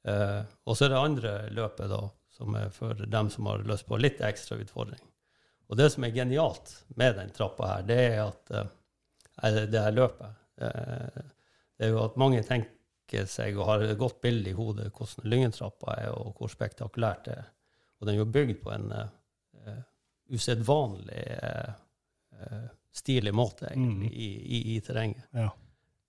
Eh, 0.05 0.41
og 0.65 0.77
så 0.77 0.85
er 0.85 0.93
det 0.93 1.01
andre 1.01 1.33
løpet, 1.55 1.89
da, 1.89 2.01
som 2.35 2.55
er 2.59 2.69
for 2.75 2.93
dem 3.09 3.29
som 3.33 3.47
har 3.49 3.63
lyst 3.65 3.87
på 3.89 3.97
litt 3.97 4.21
ekstra 4.21 4.57
utfordring. 4.61 5.01
Og 5.69 5.79
det 5.79 5.87
som 5.93 6.05
er 6.05 6.13
genialt 6.13 6.73
med 6.99 7.15
den 7.17 7.31
trappa 7.33 7.71
her, 7.71 7.85
det 7.87 7.99
er 8.11 8.19
at 8.27 8.51
eh, 8.53 9.61
det 9.71 9.81
her 9.81 9.95
løpet 9.95 10.27
eh, 10.61 11.23
Det 11.75 11.87
er 11.87 11.91
jo 11.91 12.03
at 12.05 12.15
mange 12.21 12.43
tenker 12.45 13.25
seg 13.27 13.57
og 13.57 13.67
har 13.67 13.81
et 13.83 13.97
godt 13.99 14.21
bilde 14.23 14.49
i 14.51 14.55
hodet 14.55 14.91
hvordan 14.93 15.27
Lyngentrappa 15.29 15.97
er, 16.05 16.13
og 16.15 16.37
hvor 16.37 16.51
spektakulært 16.53 17.25
det 17.27 17.33
er. 17.41 17.49
Og 17.99 18.07
den 18.07 18.15
er 18.15 18.21
jo 18.21 18.29
bygd 18.31 18.61
på 18.63 18.71
en 18.75 18.91
eh, 18.95 19.81
usedvanlig 20.29 21.25
eh, 21.41 21.73
eh, 22.39 22.65
stilig 22.95 23.33
måte, 23.35 23.67
egentlig, 23.73 24.07
Mm. 24.07 24.13
i, 24.13 24.29
i, 24.57 24.75
i 24.75 24.81
terrenget. 24.81 25.23
Ja. 25.35 25.49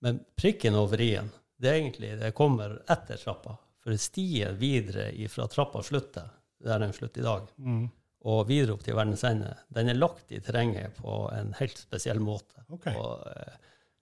Men 0.00 0.20
prikken 0.36 0.74
over 0.78 1.00
i-en, 1.00 1.30
det 1.58 1.68
er 1.70 1.80
egentlig 1.80 2.12
det 2.20 2.34
kommer 2.36 2.76
etter 2.92 3.16
trappa. 3.18 3.56
For 3.86 3.94
stien 4.02 4.56
videre 4.58 5.12
fra 5.30 5.46
trappa 5.46 5.78
slutter, 5.86 6.26
der 6.66 6.80
den 6.82 6.92
slutter 6.96 7.22
i 7.22 7.24
dag, 7.24 7.46
Mm. 7.62 7.84
og 8.26 8.48
videre 8.48 8.74
opp 8.74 8.82
til 8.82 8.96
verdens 8.98 9.22
ende, 9.24 9.52
den 9.70 9.88
er 9.92 9.94
lagt 10.00 10.32
i 10.34 10.40
terrenget 10.42 10.96
på 10.98 11.28
en 11.32 11.52
helt 11.60 11.78
spesiell 11.78 12.18
måte. 12.18 12.64
Okay. 12.74 12.96
Og 12.98 13.22
eh, 13.30 13.52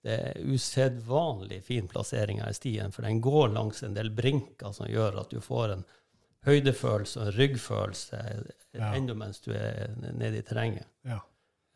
det 0.05 0.15
er 0.31 0.41
usedvanlig 0.49 1.61
fin 1.63 1.87
plassering 1.87 2.41
av 2.41 2.53
stien, 2.57 2.91
for 2.91 3.05
den 3.05 3.21
går 3.21 3.53
langs 3.53 3.83
en 3.85 3.93
del 3.93 4.09
brinker 4.09 4.73
som 4.73 4.87
gjør 4.89 5.19
at 5.21 5.29
du 5.29 5.39
får 5.41 5.75
en 5.75 5.85
høydefølelse 6.45 7.19
og 7.21 7.27
en 7.27 7.37
ryggfølelse 7.39 8.23
Ja. 8.75 8.89
enda 8.93 9.13
mens 9.15 9.39
du 9.41 9.51
er 9.53 9.93
nede 10.13 10.37
i 10.37 10.41
terrenget. 10.41 10.85
Ja. 11.05 11.19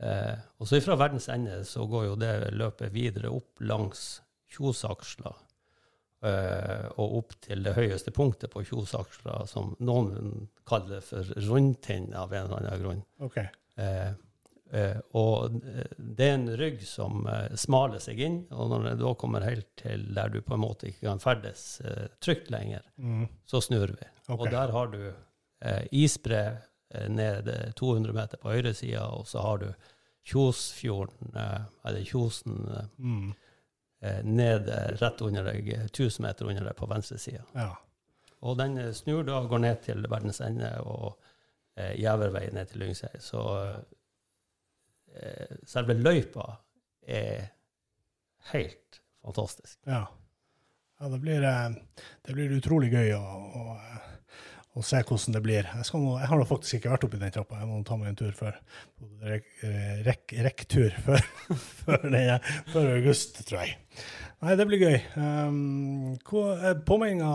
Eh, 0.01 0.35
og 0.59 0.67
så 0.67 0.81
fra 0.81 0.95
verdens 0.95 1.29
ende 1.29 1.61
så 1.65 1.85
går 1.89 2.05
jo 2.05 2.15
det 2.15 2.51
løpet 2.53 2.91
videre 2.93 3.29
opp 3.31 3.59
langs 3.61 4.21
Kjosaksla 4.49 5.29
eh, 5.35 5.45
og 6.21 7.13
opp 7.19 7.35
til 7.45 7.61
det 7.63 7.71
høyeste 7.77 8.11
punktet 8.11 8.51
på 8.51 8.63
Kjosaksla, 8.67 9.45
som 9.47 9.75
noen 9.79 10.47
kaller 10.67 10.99
for 11.05 11.23
rundtind 11.47 12.13
av 12.13 12.33
en 12.33 12.45
eller 12.49 12.57
annen 12.65 12.81
grunn. 12.83 13.03
Okay. 13.23 13.47
Eh, 13.79 14.09
eh, 14.75 14.97
og 15.15 15.55
eh, 15.63 15.87
det 15.97 16.27
er 16.27 16.33
en 16.35 16.49
rygg 16.59 16.81
som 16.85 17.23
eh, 17.31 17.55
smaler 17.55 18.03
seg 18.03 18.19
inn, 18.19 18.41
og 18.51 18.69
når 18.73 18.83
det 18.89 18.95
da 18.99 19.13
kommer 19.21 19.47
helt 19.47 19.69
til 19.79 20.03
der 20.17 20.29
du 20.33 20.41
på 20.43 20.57
en 20.57 20.63
måte 20.65 20.89
ikke 20.91 21.07
kan 21.07 21.23
ferdes 21.23 21.63
eh, 21.87 22.07
trygt 22.19 22.51
lenger, 22.51 22.83
Mm. 22.99 23.27
så 23.47 23.61
snur 23.63 23.87
vi. 23.95 24.09
Okay. 24.27 24.35
Og 24.43 24.51
der 24.51 24.71
har 24.75 24.91
du 24.91 24.99
eh, 25.07 25.85
isbre 25.95 26.41
eh, 26.93 27.07
ned 27.09 27.47
eh, 27.47 27.71
200 27.79 28.13
meter 28.13 28.37
på 28.43 28.51
høyresida, 28.51 29.07
og 29.15 29.23
så 29.31 29.39
har 29.47 29.63
du 29.63 29.69
Kjosfjorden, 30.29 31.31
eh, 31.35 31.61
eller 31.87 32.03
Kjosen, 32.05 32.59
eh, 32.75 32.85
Mm. 32.99 33.31
Eh, 34.01 34.23
ned 34.23 34.69
eh, 34.69 34.89
rett 35.01 35.21
under 35.21 35.51
deg, 35.51 35.69
eh, 35.73 35.85
1000 35.89 36.25
meter 36.25 36.49
under 36.49 36.69
deg 36.69 36.75
på 36.77 36.89
venstre 36.89 37.17
side. 37.21 37.43
Ja. 37.53 37.71
Og 38.47 38.57
den 38.59 38.77
eh, 38.79 38.93
snur 38.95 39.23
da, 39.27 39.39
og 39.41 39.49
går 39.51 39.63
ned 39.65 39.81
til 39.85 40.05
verdens 40.09 40.41
ende 40.45 40.71
og 40.85 41.11
eh, 41.75 41.95
Gjævervei 41.99 42.47
ned 42.55 42.71
til 42.71 42.83
Lyngsei. 42.83 43.11
Så 43.23 43.43
eh, 45.15 45.57
selve 45.67 45.97
løypa 45.97 46.47
er 47.09 47.49
helt 48.53 49.01
fantastisk. 49.23 49.79
Ja. 49.89 50.05
ja 50.99 51.11
det, 51.11 51.19
blir, 51.23 51.43
eh, 51.43 51.69
det 52.25 52.37
blir 52.37 52.55
utrolig 52.57 52.91
gøy 52.93 53.13
å, 53.17 53.23
å, 53.23 53.77
å 54.79 54.85
se 54.85 55.01
hvordan 55.03 55.35
det 55.35 55.41
blir. 55.43 55.67
Jeg, 55.67 55.99
nå, 55.99 56.15
jeg 56.21 56.29
har 56.31 56.39
nå 56.39 56.47
faktisk 56.47 56.79
ikke 56.79 56.93
vært 56.93 57.05
oppi 57.07 57.19
den 57.19 57.33
trappa. 57.35 57.59
Jeg 57.59 57.69
må 57.69 57.79
ta 57.87 57.97
meg 57.99 58.11
en 58.11 58.19
tur 58.19 58.31
før. 58.37 58.57
Rekk-tur 59.27 60.03
rek, 60.07 60.35
rekktur 60.47 60.97
før, 61.05 61.23
før, 62.73 62.91
august, 62.95 63.41
tror 63.49 63.63
jeg. 63.65 63.77
Nei, 64.39 64.55
det 64.55 64.67
blir 64.69 64.83
gøy. 64.85 64.99
Um, 65.19 66.13
eh, 66.15 66.75
Påmeldinga 66.87 67.31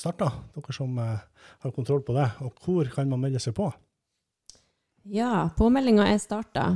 starta, 0.00 0.32
dere 0.56 0.74
som 0.74 0.98
eh, 0.98 1.20
har 1.62 1.74
kontroll 1.76 2.02
på 2.06 2.16
det. 2.16 2.26
Og 2.42 2.64
hvor 2.64 2.90
kan 2.94 3.10
man 3.10 3.22
melde 3.22 3.42
seg 3.42 3.54
på? 3.58 3.70
Ja, 5.08 5.48
påmeldinga 5.56 6.08
er 6.10 6.18
starta. 6.20 6.66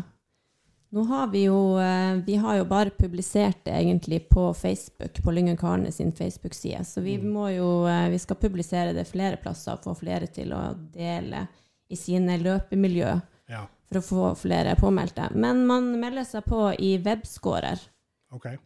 Nå 0.92 1.02
har 1.08 1.26
vi 1.32 1.46
jo 1.46 1.78
eh, 1.80 2.18
Vi 2.26 2.34
har 2.36 2.58
jo 2.58 2.64
bare 2.68 2.90
publisert 2.92 3.64
det 3.64 3.72
egentlig 3.78 4.26
på 4.28 4.50
Facebook, 4.54 5.22
på 5.24 5.32
Lyngen 5.32 5.56
Karne 5.56 5.92
sin 5.92 6.12
Facebook-side. 6.12 6.84
Så 6.84 7.00
vi 7.00 7.16
må 7.18 7.46
jo 7.54 7.86
eh, 7.88 8.10
Vi 8.12 8.18
skal 8.20 8.36
publisere 8.36 8.92
det 8.92 9.06
flere 9.08 9.38
plasser 9.40 9.78
og 9.78 9.86
få 9.86 9.94
flere 10.02 10.28
til 10.28 10.52
å 10.52 10.74
dele 10.92 11.46
i 11.88 11.96
sine 11.96 12.36
løpemiljø 12.40 13.14
Ja, 13.52 13.64
for 13.88 14.00
å 14.00 14.04
få 14.04 14.26
flere 14.44 14.76
påmeldte. 14.80 15.30
Men 15.32 15.64
man 15.68 15.90
melder 16.00 16.28
seg 16.28 16.44
på 16.48 16.70
i 16.76 16.94
webscorer. 17.04 17.80
Okay. 18.32 18.60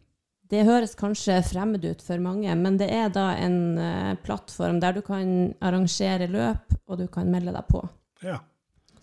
Det 0.47 0.63
høres 0.63 0.95
kanskje 0.95 1.41
fremmed 1.43 1.83
ut 1.83 2.03
for 2.03 2.23
mange, 2.23 2.53
men 2.55 2.77
det 2.79 2.87
er 2.95 3.09
da 3.11 3.33
en 3.35 3.59
eh, 3.83 4.13
plattform 4.23 4.79
der 4.83 4.95
du 4.95 5.01
kan 5.03 5.53
arrangere 5.59 6.29
løp, 6.31 6.75
og 6.87 7.01
du 7.01 7.07
kan 7.11 7.27
melde 7.31 7.51
deg 7.55 7.67
på. 7.67 7.83
Ja, 8.23 8.39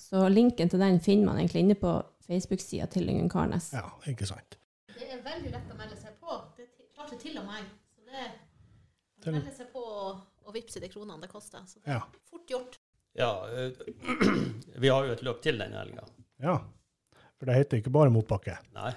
Så 0.01 0.29
linken 0.29 0.69
til 0.69 0.81
den 0.81 1.01
finner 1.01 1.33
man 1.33 1.41
egentlig 1.43 1.65
inne 1.65 1.77
på 1.81 1.93
Facebook-sida 2.27 2.87
til 2.91 3.07
Lyngen 3.09 3.29
Karnes. 3.33 3.73
ja 3.73 3.85
ikke 4.11 4.27
sant. 4.27 4.59
Det 4.95 5.09
er 5.11 5.23
veldig 5.25 5.51
lett 5.53 5.73
å 5.73 5.77
melde 5.79 5.97
seg 6.01 6.15
på. 6.21 6.37
Det 6.57 6.69
klarte 6.95 7.19
til 7.21 7.39
og 7.41 7.47
meg. 7.49 7.65
Så 7.95 8.05
det 8.07 8.31
Til- 9.23 9.33
melde 9.39 9.53
seg 9.57 9.73
på 9.73 9.83
og 9.85 10.53
vippse 10.55 10.81
de 10.81 10.89
kronene 10.93 11.21
det 11.21 11.31
koster. 11.33 11.61
Så 11.67 11.81
det 11.83 11.89
Ja. 11.93 11.99
er 12.05 12.19
fort 12.31 12.47
gjort. 12.49 12.79
Ja, 13.17 13.47
eh, 13.49 13.71
vi 14.83 14.89
har 14.89 15.05
jo 15.07 15.13
et 15.13 15.23
løp 15.23 15.43
til 15.43 15.59
denne 15.59 15.77
helga. 15.79 16.05
ja. 16.41 16.59
For 17.39 17.47
det 17.51 17.55
heter 17.57 17.81
ikke 17.83 17.91
bare 17.93 18.11
motbakke. 18.15 18.55
Nei. 18.73 18.93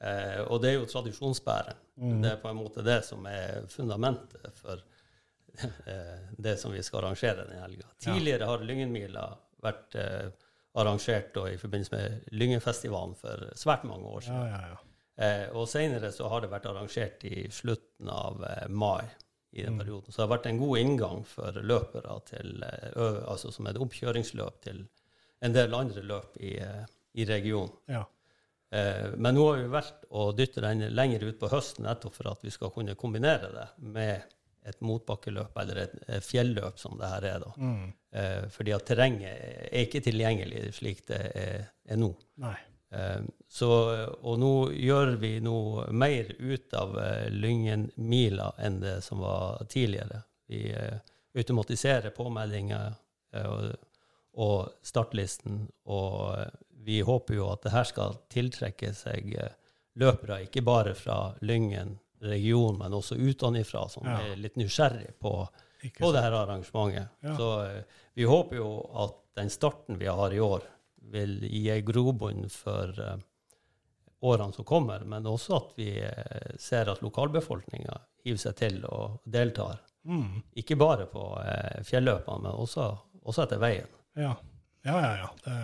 Eh, 0.00 0.40
og 0.50 0.62
det 0.62 0.70
er 0.70 0.78
jo 0.80 0.86
tradisjonsbæreren. 0.86 1.76
Mm. 2.00 2.22
Det 2.22 2.30
er 2.32 2.36
på 2.40 2.48
en 2.48 2.56
måte 2.56 2.82
det 2.82 3.04
som 3.04 3.24
er 3.26 3.66
fundamentet 3.68 4.48
for 4.56 4.80
eh, 5.86 6.18
det 6.38 6.56
som 6.58 6.72
vi 6.72 6.82
skal 6.82 7.02
arrangere 7.04 7.44
denne 7.44 7.60
helga. 7.60 7.86
Tidligere 8.00 8.48
har 8.48 8.64
Lyngenmila 8.64 9.26
vært 9.62 9.94
eh, 10.00 10.30
arrangert 10.74 11.34
da, 11.34 11.46
i 11.50 11.58
forbindelse 11.60 11.92
med 11.92 12.24
Lyngenfestivalen 12.32 13.14
for 13.18 13.48
svært 13.58 13.84
mange 13.84 14.06
år 14.08 14.20
siden. 14.28 14.46
ja, 14.48 14.62
ja. 14.72 14.78
Eh, 15.22 15.48
og 15.52 15.66
senere 15.68 16.08
så 16.12 16.28
har 16.32 16.40
det 16.40 16.48
vært 16.50 16.64
arrangert 16.70 17.24
i 17.28 17.42
slutten 17.52 18.08
av 18.08 18.42
eh, 18.48 18.68
mai 18.68 19.04
i 19.52 19.62
den 19.66 19.74
Mm. 19.74 19.78
perioden. 19.82 20.08
Så 20.12 20.16
det 20.22 20.24
har 20.28 20.38
vært 20.38 20.46
en 20.48 20.58
god 20.58 20.78
inngang 20.78 21.24
for 21.28 21.52
løpere 21.52 22.14
til, 22.24 22.62
eh, 22.64 23.28
altså 23.28 23.52
som 23.52 23.66
et 23.68 23.76
oppkjøringsløp 23.76 24.62
til 24.64 24.86
en 25.42 25.52
del 25.52 25.74
andre 25.74 26.02
løp 26.02 26.36
i, 26.40 26.56
eh, 26.58 26.84
i 27.14 27.24
regionen. 27.28 27.72
ja. 27.88 28.04
Eh, 28.72 29.10
men 29.18 29.34
nå 29.36 29.50
har 29.50 29.58
vi 29.60 29.68
valgt 29.68 30.06
å 30.10 30.30
dytte 30.34 30.62
den 30.62 30.78
lenger 30.96 31.22
ut 31.28 31.38
på 31.38 31.50
høsten 31.52 31.84
nettopp 31.84 32.14
for 32.14 32.30
at 32.30 32.40
vi 32.42 32.48
skal 32.50 32.70
kunne 32.70 32.94
kombinere 32.96 33.52
det 33.52 33.66
med 33.84 34.22
et 34.64 34.80
motbakkeløp, 34.80 35.52
eller 35.60 35.76
et, 35.82 35.92
et 36.08 36.22
fjelløp, 36.24 36.78
som 36.78 36.96
det 36.98 37.08
her 37.10 37.22
er. 37.34 37.38
da. 37.40 37.52
Mm. 37.58 37.92
Eh, 38.12 38.42
fordi 38.52 38.74
at 38.76 38.84
terrenget 38.84 39.38
er 39.72 39.86
ikke 39.86 40.02
tilgjengelig 40.04 40.66
slik 40.76 40.98
det 41.08 41.20
er, 41.32 41.62
er 41.88 41.96
nå. 41.96 42.10
Eh, 42.92 43.22
så, 43.48 43.68
og 44.20 44.34
nå 44.42 44.50
gjør 44.76 45.14
vi 45.22 45.30
noe 45.40 45.86
mer 45.96 46.28
ut 46.38 46.74
av 46.76 46.92
eh, 47.00 47.30
Lyngen-mila 47.32 48.50
enn 48.60 48.80
det 48.82 48.98
som 49.06 49.22
var 49.24 49.64
tidligere. 49.72 50.20
Vi 50.52 50.66
eh, 50.76 50.98
automatiserer 51.38 52.12
påmeldinger 52.12 52.92
eh, 53.32 53.48
og, 53.48 53.72
og 54.36 54.76
startlisten, 54.84 55.64
og 55.88 56.36
eh, 56.36 56.52
vi 56.84 57.00
håper 57.06 57.38
jo 57.38 57.48
at 57.54 57.64
det 57.64 57.72
her 57.72 57.88
skal 57.88 58.16
tiltrekke 58.32 58.92
seg 58.96 59.32
løpere, 60.00 60.42
ikke 60.48 60.64
bare 60.66 60.92
fra 60.98 61.18
Lyngen 61.40 61.96
region, 62.22 62.76
men 62.78 62.94
også 62.94 63.16
utenfra, 63.16 63.86
som 63.88 64.04
Ja. 64.06 64.18
er 64.20 64.36
litt 64.36 64.56
nysgjerrig 64.56 65.14
på, 65.22 65.32
på 65.98 66.12
det 66.12 66.22
her 66.22 66.32
arrangementet. 66.32 67.08
Ja. 67.20 67.36
Så 67.36 67.64
eh, 67.64 67.82
vi 68.14 68.24
håper 68.24 68.56
jo 68.56 68.70
at 69.04 69.18
den 69.34 69.50
starten 69.50 69.98
vi 69.98 70.06
har 70.06 70.34
i 70.34 70.40
år, 70.40 70.62
vil 71.12 71.38
gi 71.48 71.70
en 71.70 71.84
grobunn 71.84 72.44
for 72.52 72.92
uh, 73.00 73.16
årene 74.22 74.52
som 74.52 74.64
kommer, 74.64 75.02
men 75.08 75.26
også 75.26 75.56
at 75.56 75.72
vi 75.76 75.88
eh, 75.98 76.52
ser 76.60 76.92
at 76.92 77.02
lokalbefolkninga 77.02 77.96
hiver 78.22 78.38
seg 78.38 78.58
til 78.60 78.84
og 78.86 79.18
deltar. 79.24 79.80
Mm. 80.04 80.42
Ikke 80.62 80.76
bare 80.78 81.08
på 81.10 81.24
uh, 81.40 81.80
fjelløpene, 81.86 82.44
men 82.44 82.52
også, 82.52 82.86
også 83.24 83.46
etter 83.46 83.62
veien. 83.62 83.90
Ja, 84.14 84.36
ja, 84.86 85.00
ja. 85.00 85.12
ja. 85.24 85.28
Det, 85.42 85.58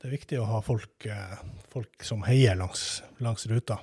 det 0.00 0.10
er 0.10 0.16
viktig 0.18 0.42
å 0.42 0.50
ha 0.50 0.60
folk, 0.64 1.08
uh, 1.08 1.40
folk 1.72 2.04
som 2.04 2.26
heier 2.28 2.58
langs, 2.58 3.02
langs 3.24 3.46
ruta. 3.48 3.78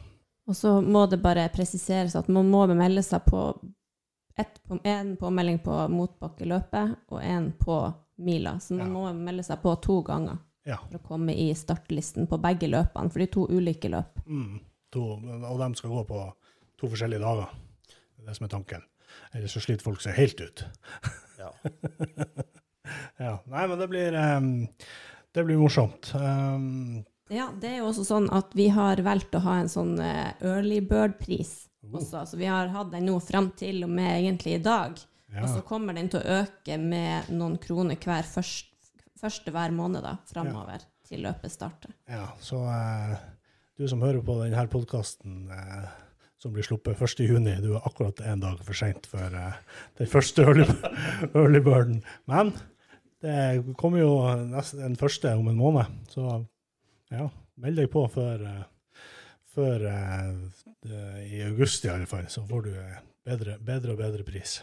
Og 0.50 0.58
så 0.58 0.78
må 0.84 1.06
det 1.10 1.22
bare 1.24 1.48
presiseres 1.54 2.18
at 2.20 2.30
man 2.30 2.50
må 2.52 2.66
melde 2.74 3.04
seg 3.06 3.24
på 3.30 3.54
på, 4.38 4.80
en 4.84 5.16
påmelding 5.18 5.60
på 5.64 5.76
motbakkeløpet 5.92 6.96
og 7.12 7.24
en 7.24 7.52
på 7.60 7.94
mila. 8.18 8.56
Så 8.60 8.74
man 8.78 8.88
Ja. 8.88 8.94
må 8.94 9.14
melde 9.14 9.44
seg 9.44 9.62
på 9.62 9.76
to 9.82 10.02
ganger 10.04 10.38
Ja. 10.66 10.78
for 10.78 10.98
å 11.00 11.08
komme 11.08 11.34
i 11.36 11.54
startlisten 11.54 12.28
på 12.28 12.38
begge 12.42 12.68
løpene, 12.70 13.10
for 13.12 13.20
det 13.20 13.30
er 13.30 13.34
to 13.34 13.48
ulike 13.48 13.90
løp. 13.90 14.20
Mm. 14.28 14.60
To, 14.92 15.02
og 15.16 15.60
de 15.60 15.76
skal 15.76 15.90
gå 15.90 16.08
på 16.08 16.34
to 16.78 16.88
forskjellige 16.88 17.20
dager. 17.22 17.48
Det 17.88 18.24
er 18.24 18.26
det 18.28 18.36
som 18.38 18.46
er 18.46 18.50
tanken. 18.50 18.82
Ellers 19.34 19.54
så 19.54 19.60
sliter 19.62 19.84
folk 19.84 20.02
seg 20.02 20.14
helt 20.16 20.40
ut. 20.42 20.66
Ja. 21.40 21.52
Ja. 23.20 23.38
Nei, 23.48 23.68
men 23.68 23.78
det 23.80 23.88
blir, 23.92 24.16
um, 24.38 24.68
det 25.34 25.44
blir 25.46 25.58
morsomt. 25.62 26.14
Um, 26.16 27.06
Ja, 27.32 27.46
det 27.62 27.70
er 27.70 27.78
jo 27.78 27.86
også 27.92 28.04
sånn 28.04 28.26
at 28.36 28.52
vi 28.58 28.68
har 28.74 28.98
valgt 29.06 29.32
å 29.38 29.40
ha 29.46 29.54
en 29.62 29.70
sånn 29.72 29.94
eh, 30.04 30.34
early 30.44 30.82
bird-pris. 30.84 31.70
Også. 32.00 32.26
Så 32.30 32.40
vi 32.40 32.50
har 32.50 32.72
hatt 32.74 32.92
den 32.94 33.08
nå 33.10 33.18
fram 33.24 33.52
til 33.58 33.84
og 33.86 33.92
med 33.92 34.12
egentlig 34.20 34.58
i 34.58 34.64
dag. 34.64 35.00
ja. 35.32 35.44
Og 35.44 35.50
så 35.50 35.64
kommer 35.68 35.98
den 35.98 36.10
til 36.12 36.22
å 36.22 36.40
øke 36.42 36.78
med 36.82 37.32
noen 37.34 37.58
kroner 37.62 38.00
hver 38.02 38.28
først, 38.28 38.72
første 39.22 39.54
hver 39.54 39.74
måned 39.76 40.04
da, 40.06 40.18
framover 40.30 40.84
til 41.08 41.26
løpet 41.26 41.52
starter. 41.52 41.92
ja, 42.08 42.30
så 42.40 42.62
eh, 42.72 43.18
du 43.78 43.88
som 43.90 44.02
hører 44.02 44.24
på 44.24 44.38
denne 44.40 44.68
podkasten 44.72 45.50
eh, 45.52 45.90
som 46.42 46.54
blir 46.56 46.66
sluppet 46.66 46.98
1.6, 46.98 47.62
du 47.62 47.76
er 47.76 47.86
akkurat 47.86 48.22
en 48.26 48.42
dag 48.42 48.62
for 48.66 48.78
seint 48.78 49.06
for 49.10 49.36
eh, 49.38 49.58
den 50.00 50.10
første 50.10 50.46
early, 50.48 50.66
early. 51.38 51.62
Men 52.30 52.54
det 53.22 53.76
kommer 53.78 54.02
jo 54.02 54.14
nest, 54.50 54.78
den 54.80 54.98
første 54.98 55.36
om 55.38 55.52
en 55.52 55.60
måned, 55.60 55.92
så 56.10 56.40
ja, 57.14 57.28
meld 57.62 57.78
deg 57.78 57.92
på 57.94 58.08
før, 58.10 58.42
eh, 58.42 58.64
før 59.56 59.86
eh, 59.90 61.18
i 61.28 61.42
august 61.48 61.86
i 61.86 61.92
alle 61.92 62.10
fall, 62.10 62.28
så 62.32 62.44
får 62.48 62.68
du 62.68 62.72
eh, 62.76 63.02
bedre, 63.28 63.58
bedre 63.62 63.96
og 63.96 64.02
bedre 64.02 64.26
pris. 64.28 64.60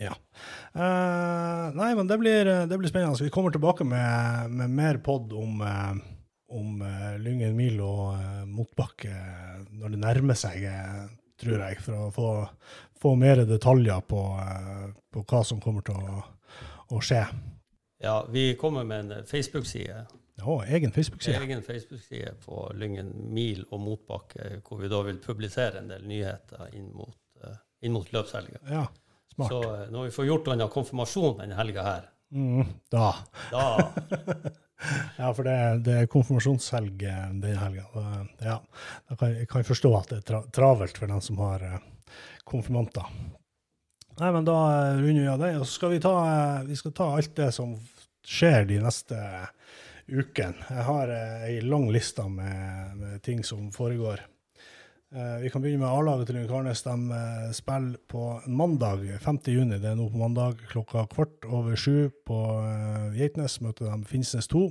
Ja. 0.00 0.14
Eh, 0.74 1.66
nei, 1.76 1.92
men 1.94 2.10
det 2.10 2.18
blir, 2.22 2.50
det 2.68 2.78
blir 2.80 2.90
spennende. 2.90 3.24
Vi 3.24 3.32
kommer 3.34 3.54
tilbake 3.54 3.86
med, 3.86 4.50
med 4.50 4.74
mer 4.74 5.00
pod 5.04 5.32
om, 5.38 5.62
om 6.50 6.82
Lyngen 7.22 7.54
mil 7.58 7.78
og 7.84 8.48
motbakke 8.50 9.12
når 9.74 9.94
det 9.94 10.02
nærmer 10.02 10.38
seg, 10.38 10.66
tror 11.40 11.66
jeg, 11.68 11.80
for 11.84 12.06
å 12.06 12.10
få, 12.14 12.30
få 13.00 13.14
mer 13.20 13.44
detaljer 13.48 14.02
på, 14.08 14.22
på 15.14 15.24
hva 15.30 15.44
som 15.46 15.62
kommer 15.62 15.86
til 15.86 15.98
å, 15.98 16.20
å 16.94 17.02
skje. 17.02 17.22
Ja, 18.04 18.18
vi 18.28 18.52
kommer 18.60 18.84
med 18.84 19.12
en 19.12 19.26
Facebook-side. 19.28 20.04
Å, 20.42 20.56
egen 20.66 20.90
Facebook-side. 20.92 21.38
Egen 21.44 21.62
Facebook-side 21.62 22.32
på 22.42 22.64
Lyngen 22.74 23.12
mil 23.30 23.60
og 23.70 23.80
motbakke, 23.84 24.56
hvor 24.66 24.80
vi 24.82 24.88
da 24.90 24.98
vil 25.06 25.20
publisere 25.22 25.78
en 25.78 25.92
del 25.92 26.02
nyheter 26.10 26.72
inn 26.74 26.88
mot, 26.96 27.14
eh, 27.44 27.54
inn 27.86 27.94
mot 27.94 28.10
løpshelga. 28.12 28.58
Ja, 28.66 28.88
smart. 29.36 29.52
Så 29.52 29.60
eh, 29.68 29.84
når 29.94 30.08
vi 30.08 30.14
får 30.16 30.26
gjort 30.32 30.50
denne 30.50 30.66
konfirmasjonen 30.74 31.44
denne 31.44 31.60
helga 31.60 31.86
her, 31.90 32.10
Mm, 32.34 32.64
da. 32.90 33.12
da 33.52 33.92
Ja, 35.20 35.28
for 35.36 35.46
det, 35.46 35.84
det 35.86 35.92
er 36.00 36.08
konfirmasjonshelg 36.10 37.04
eh, 37.06 37.20
denne 37.30 37.60
helga. 37.60 37.84
Ja, 38.42 38.56
da 39.06 39.16
kan 39.20 39.36
jeg 39.36 39.46
kan 39.52 39.64
forstå 39.68 39.92
at 40.00 40.10
det 40.10 40.18
er 40.18 40.26
tra 40.32 40.40
travelt 40.56 40.98
for 40.98 41.12
den 41.12 41.22
som 41.22 41.38
har 41.44 41.62
konfirmanter. 42.48 43.06
Nei, 44.18 44.30
men 44.34 44.46
da 44.48 44.56
runder 44.98 45.20
vi 45.22 45.30
av 45.30 45.38
det. 45.44 45.52
Og 45.60 45.66
så 45.68 45.76
skal 45.78 45.94
vi 45.94 46.00
ta, 46.02 46.14
vi 46.66 46.76
skal 46.80 46.94
ta 46.96 47.06
alt 47.16 47.32
det 47.38 47.52
som 47.54 47.76
skjer 48.26 48.66
de 48.72 48.80
neste 48.82 49.20
ukene. 50.08 50.68
Jeg 50.68 50.84
har 50.86 51.10
eh, 51.12 51.48
ei 51.48 51.58
lang 51.64 51.88
liste 51.92 52.24
med, 52.28 52.94
med 52.98 53.22
ting 53.24 53.42
som 53.46 53.70
foregår. 53.72 54.22
Eh, 55.14 55.36
vi 55.44 55.50
kan 55.52 55.62
begynne 55.62 55.84
med 55.84 55.90
A-laget 55.90 56.28
til 56.28 56.38
Lyngen 56.38 56.68
De 56.68 57.18
eh, 57.18 57.50
spiller 57.56 57.98
på 58.08 58.40
mandag 58.46 59.04
5. 59.20 59.40
juni. 59.46 59.78
Det 59.78 59.90
er 59.92 59.98
nå 59.98 60.08
på 60.10 60.20
mandag 60.20 60.60
klokka 60.70 61.06
kvart 61.12 61.48
over 61.48 61.76
sju 61.76 62.10
på 62.26 62.40
Geitnes. 63.16 63.60
Møter 63.60 63.90
de 63.90 64.08
Finnsnes 64.08 64.48
2. 64.48 64.70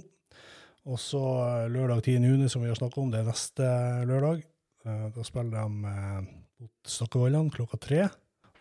Og 0.84 1.00
så 1.00 1.24
lørdag 1.72 2.04
10. 2.04 2.20
juni, 2.28 2.50
som 2.50 2.62
vi 2.62 2.68
har 2.68 2.76
snakket 2.76 3.00
om, 3.00 3.12
det 3.12 3.22
er 3.22 3.30
neste 3.30 3.68
lørdag. 4.04 4.42
Da 4.84 5.24
spiller 5.24 5.62
de 5.62 6.26
mot 6.60 6.92
Stokkevollan 6.92 7.48
klokka 7.54 7.80
tre. 7.80 8.02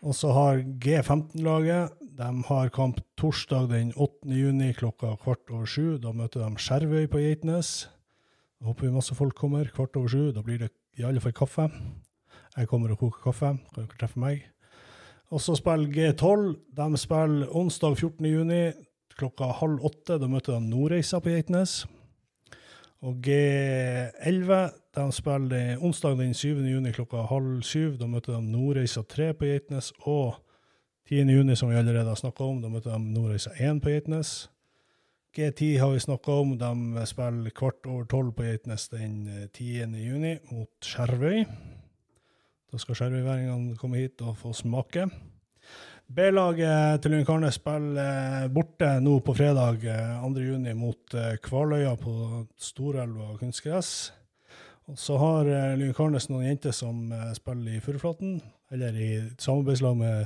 Og 0.03 0.15
så 0.17 0.33
har 0.35 0.63
G15-laget 0.83 1.93
de 2.13 2.29
har 2.49 2.69
kamp 2.75 2.99
torsdag 3.17 3.69
den 3.71 3.93
8. 3.95 4.27
juni 4.35 4.73
klokka 4.75 5.15
kvart 5.21 5.47
over 5.49 5.65
sju. 5.65 5.95
Da 5.97 6.11
møter 6.11 6.43
de 6.43 6.59
Skjervøy 6.59 7.07
på 7.09 7.21
Geitnes. 7.23 7.87
Håper 8.63 8.85
vi 8.85 8.91
masse 8.93 9.15
folk 9.15 9.37
kommer 9.39 9.71
kvart 9.71 9.95
over 9.95 10.11
sju. 10.11 10.25
Da 10.35 10.43
blir 10.43 10.59
det 10.59 10.69
i 10.99 11.05
alle 11.07 11.23
fall 11.23 11.33
kaffe. 11.33 11.69
Jeg 12.57 12.67
kommer 12.69 12.91
og 12.91 12.99
koker 12.99 13.23
kaffe. 13.31 13.53
Kan 13.71 13.87
dere 13.87 13.99
treffe 14.01 14.19
meg. 14.19 14.43
Og 15.31 15.41
så 15.41 15.55
spiller 15.57 15.89
G12. 15.89 16.51
De 16.75 17.01
spiller 17.01 17.55
onsdag 17.55 17.95
14. 17.95 18.27
juni 18.27 18.61
klokka 19.15 19.53
halv 19.61 19.87
åtte. 19.87 20.19
Da 20.19 20.27
møter 20.27 20.59
de 20.59 20.67
Nordreisa 20.67 21.23
på 21.23 21.31
Geitnes. 21.31 21.85
Og 23.01 23.23
G11 23.23 24.67
de 24.95 25.11
spiller 25.11 25.81
onsdag 25.81 26.17
den 26.17 26.33
7. 26.33 26.47
juni 26.69 26.91
klokka 26.93 27.25
halv 27.29 27.61
syv. 27.65 27.97
Da 27.97 28.07
møter 28.07 28.35
de 28.35 28.41
Nordreisa 28.45 29.01
3 29.01 29.33
på 29.33 29.49
Geitnes. 29.49 29.91
Og 30.05 30.35
10. 31.09 31.25
juni, 31.33 31.55
som 31.55 31.69
vi 31.69 31.75
allerede 31.75 32.07
har 32.07 32.19
snakka 32.19 32.43
om, 32.43 32.61
da 32.61 32.69
møter 32.69 32.93
de 32.93 33.13
Nordreisa 33.13 33.55
1 33.57 33.81
på 33.81 33.89
Geitnes. 33.89 34.49
G10 35.33 35.79
har 35.81 35.89
vi 35.89 35.99
snakka 35.99 36.31
om. 36.43 36.57
De 36.61 37.05
spiller 37.09 37.49
kvart 37.57 37.89
over 37.89 38.05
tolv 38.05 38.35
på 38.37 38.45
Geitnes 38.45 38.87
den 38.93 39.27
eh, 39.27 39.47
10. 39.49 39.97
juni 39.97 40.37
mot 40.51 40.69
Skjervøy. 40.85 41.43
Da 42.69 42.81
skal 42.81 42.97
skjervøyværingene 42.97 43.77
komme 43.77 44.01
hit 44.01 44.21
og 44.21 44.37
få 44.37 44.53
smake. 44.53 45.07
B-laget 46.13 47.01
til 47.01 47.13
Lyngen 47.13 47.25
Karnes 47.25 47.57
spiller 47.57 48.43
eh, 48.43 48.49
borte 48.53 48.99
nå 49.01 49.17
på 49.25 49.33
fredag 49.33 49.85
eh, 49.89 50.19
2. 50.21 50.41
juni 50.45 50.73
mot 50.77 51.17
eh, 51.17 51.39
Kvaløya 51.41 51.95
på 51.97 52.43
Storelva 52.61 53.33
kunstgress. 53.39 54.11
Og 54.91 54.99
så 54.99 55.17
har 55.21 55.47
uh, 55.47 55.75
Lyngkarnes 55.79 56.27
noen 56.31 56.49
jenter 56.49 56.75
som 56.75 57.05
uh, 57.13 57.31
spiller 57.37 57.77
i 57.77 57.83
Furuflaten, 57.83 58.41
eller 58.73 58.97
i 58.99 59.09
samarbeidslag 59.39 59.95
med 59.99 60.25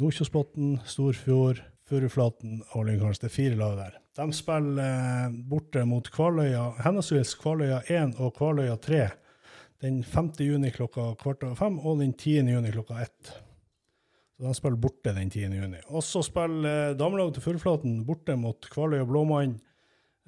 Nordkjosbotn, 0.00 0.78
Storfjord, 0.88 1.60
Furuflaten 1.90 2.62
og 2.72 2.86
Lyngkarnes. 2.88 3.20
Det 3.20 3.28
er 3.28 3.36
fire 3.36 3.58
lag 3.60 3.76
der. 3.78 3.98
De 4.20 4.28
spiller 4.36 4.80
uh, 4.80 5.40
borte 5.52 5.84
mot 5.88 6.08
Kvaløya, 6.14 6.70
henholdsvis 6.84 7.34
Kvaløya 7.42 7.82
1 7.88 8.16
og 8.20 8.34
Kvaløya 8.38 8.78
3 8.80 9.08
den 9.80 10.02
5. 10.04 10.32
juni 10.44 10.70
klokka 10.70 11.14
kvart 11.20 11.44
over 11.46 11.56
fem 11.56 11.78
og 11.78 12.00
den 12.02 12.12
10. 12.12 12.50
juni 12.52 12.72
klokka 12.72 13.00
ett. 13.00 13.32
Så 14.36 14.46
de 14.46 14.54
spiller 14.56 14.76
borte 14.80 15.14
den 15.16 15.30
10. 15.30 15.48
juni. 15.56 15.80
Og 15.88 16.04
så 16.04 16.22
spiller 16.24 16.90
eh, 16.90 16.96
damelaget 16.96 17.38
til 17.38 17.44
Furuflaten 17.44 18.00
borte 18.06 18.36
mot 18.36 18.68
Kvaløya 18.72 19.06
Blåmann 19.08 19.56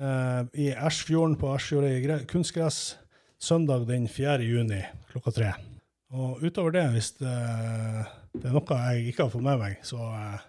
eh, 0.01 0.41
i 0.57 0.71
Ersfjorden 0.73 1.37
på 1.41 1.53
Ersfjordet 1.53 2.27
kunstgress 2.33 2.97
søndag 3.43 3.87
den 3.89 4.09
4. 4.09 4.43
juni 4.47 4.81
klokka 5.11 5.35
tre. 5.35 5.53
Og 6.13 6.43
utover 6.45 6.75
det, 6.77 6.85
hvis 6.95 7.13
det, 7.19 7.37
det 8.37 8.49
er 8.49 8.55
noe 8.55 8.81
jeg 8.93 9.07
ikke 9.11 9.27
har 9.27 9.33
fått 9.33 9.47
med 9.47 9.61
meg, 9.61 9.79
så 9.87 9.99
eh, 10.13 10.41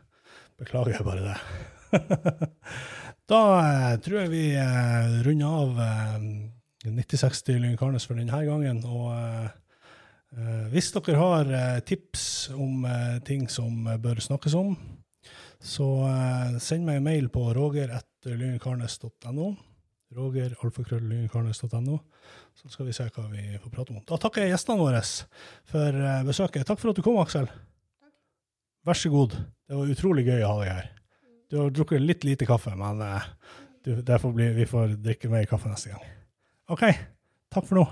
beklager 0.60 0.98
jeg 0.98 1.08
bare 1.08 1.24
det. 1.32 1.38
da 3.32 3.42
eh, 3.64 3.94
tror 4.04 4.20
jeg 4.22 4.34
vi 4.34 4.46
eh, 4.60 5.20
runder 5.26 5.60
av 5.64 5.82
eh, 5.88 6.18
9060 6.92 7.62
Lyngen 7.64 8.00
for 8.04 8.20
denne 8.20 8.44
gangen. 8.46 8.84
Og 8.84 9.14
eh, 9.16 9.48
eh, 10.36 10.66
hvis 10.76 10.92
dere 10.98 11.20
har 11.22 11.46
eh, 11.48 11.84
tips 11.88 12.26
om 12.54 12.84
eh, 12.86 13.20
ting 13.26 13.48
som 13.50 13.88
eh, 13.88 14.02
bør 14.04 14.20
snakkes 14.22 14.54
om, 14.60 14.76
så 15.64 15.90
eh, 16.12 16.60
send 16.60 16.84
meg 16.86 17.00
en 17.00 17.08
mail 17.08 17.32
på 17.32 17.54
roger.lyngenkarnes.no. 17.56 19.54
Roger, 20.15 20.56
alfakrøll.lyngenkarnes.no. 20.63 21.99
Så 22.58 22.71
skal 22.71 22.88
vi 22.88 22.95
se 22.95 23.08
hva 23.10 23.28
vi 23.32 23.45
får 23.62 23.73
prate 23.73 23.93
om. 23.93 24.02
Da 24.10 24.19
takker 24.21 24.45
jeg 24.45 24.54
gjestene 24.54 24.80
våre 24.82 25.02
for 25.71 26.02
eh, 26.02 26.26
besøket. 26.28 26.67
Takk 26.69 26.82
for 26.82 26.93
at 26.93 26.99
du 26.99 27.06
kom, 27.06 27.19
Aksel. 27.21 27.49
Vær 28.84 28.99
så 28.99 29.12
god. 29.13 29.38
Det 29.67 29.80
var 29.80 29.93
utrolig 29.95 30.26
gøy 30.28 30.43
å 30.43 30.52
ha 30.52 30.62
deg 30.62 30.73
her. 30.73 30.89
Du 31.52 31.60
har 31.62 31.73
drukket 31.73 32.04
litt 32.04 32.26
lite 32.28 32.47
kaffe, 32.49 32.73
men 32.80 33.02
eh, 33.06 33.30
du, 33.86 33.95
får 34.08 34.36
bli, 34.36 34.49
vi 34.58 34.69
får 34.69 34.97
drikke 35.04 35.32
mer 35.32 35.45
kaffe 35.49 35.71
neste 35.71 35.93
gang. 35.93 36.08
OK. 36.73 36.88
Takk 37.54 37.69
for 37.69 37.82
nå. 37.82 37.88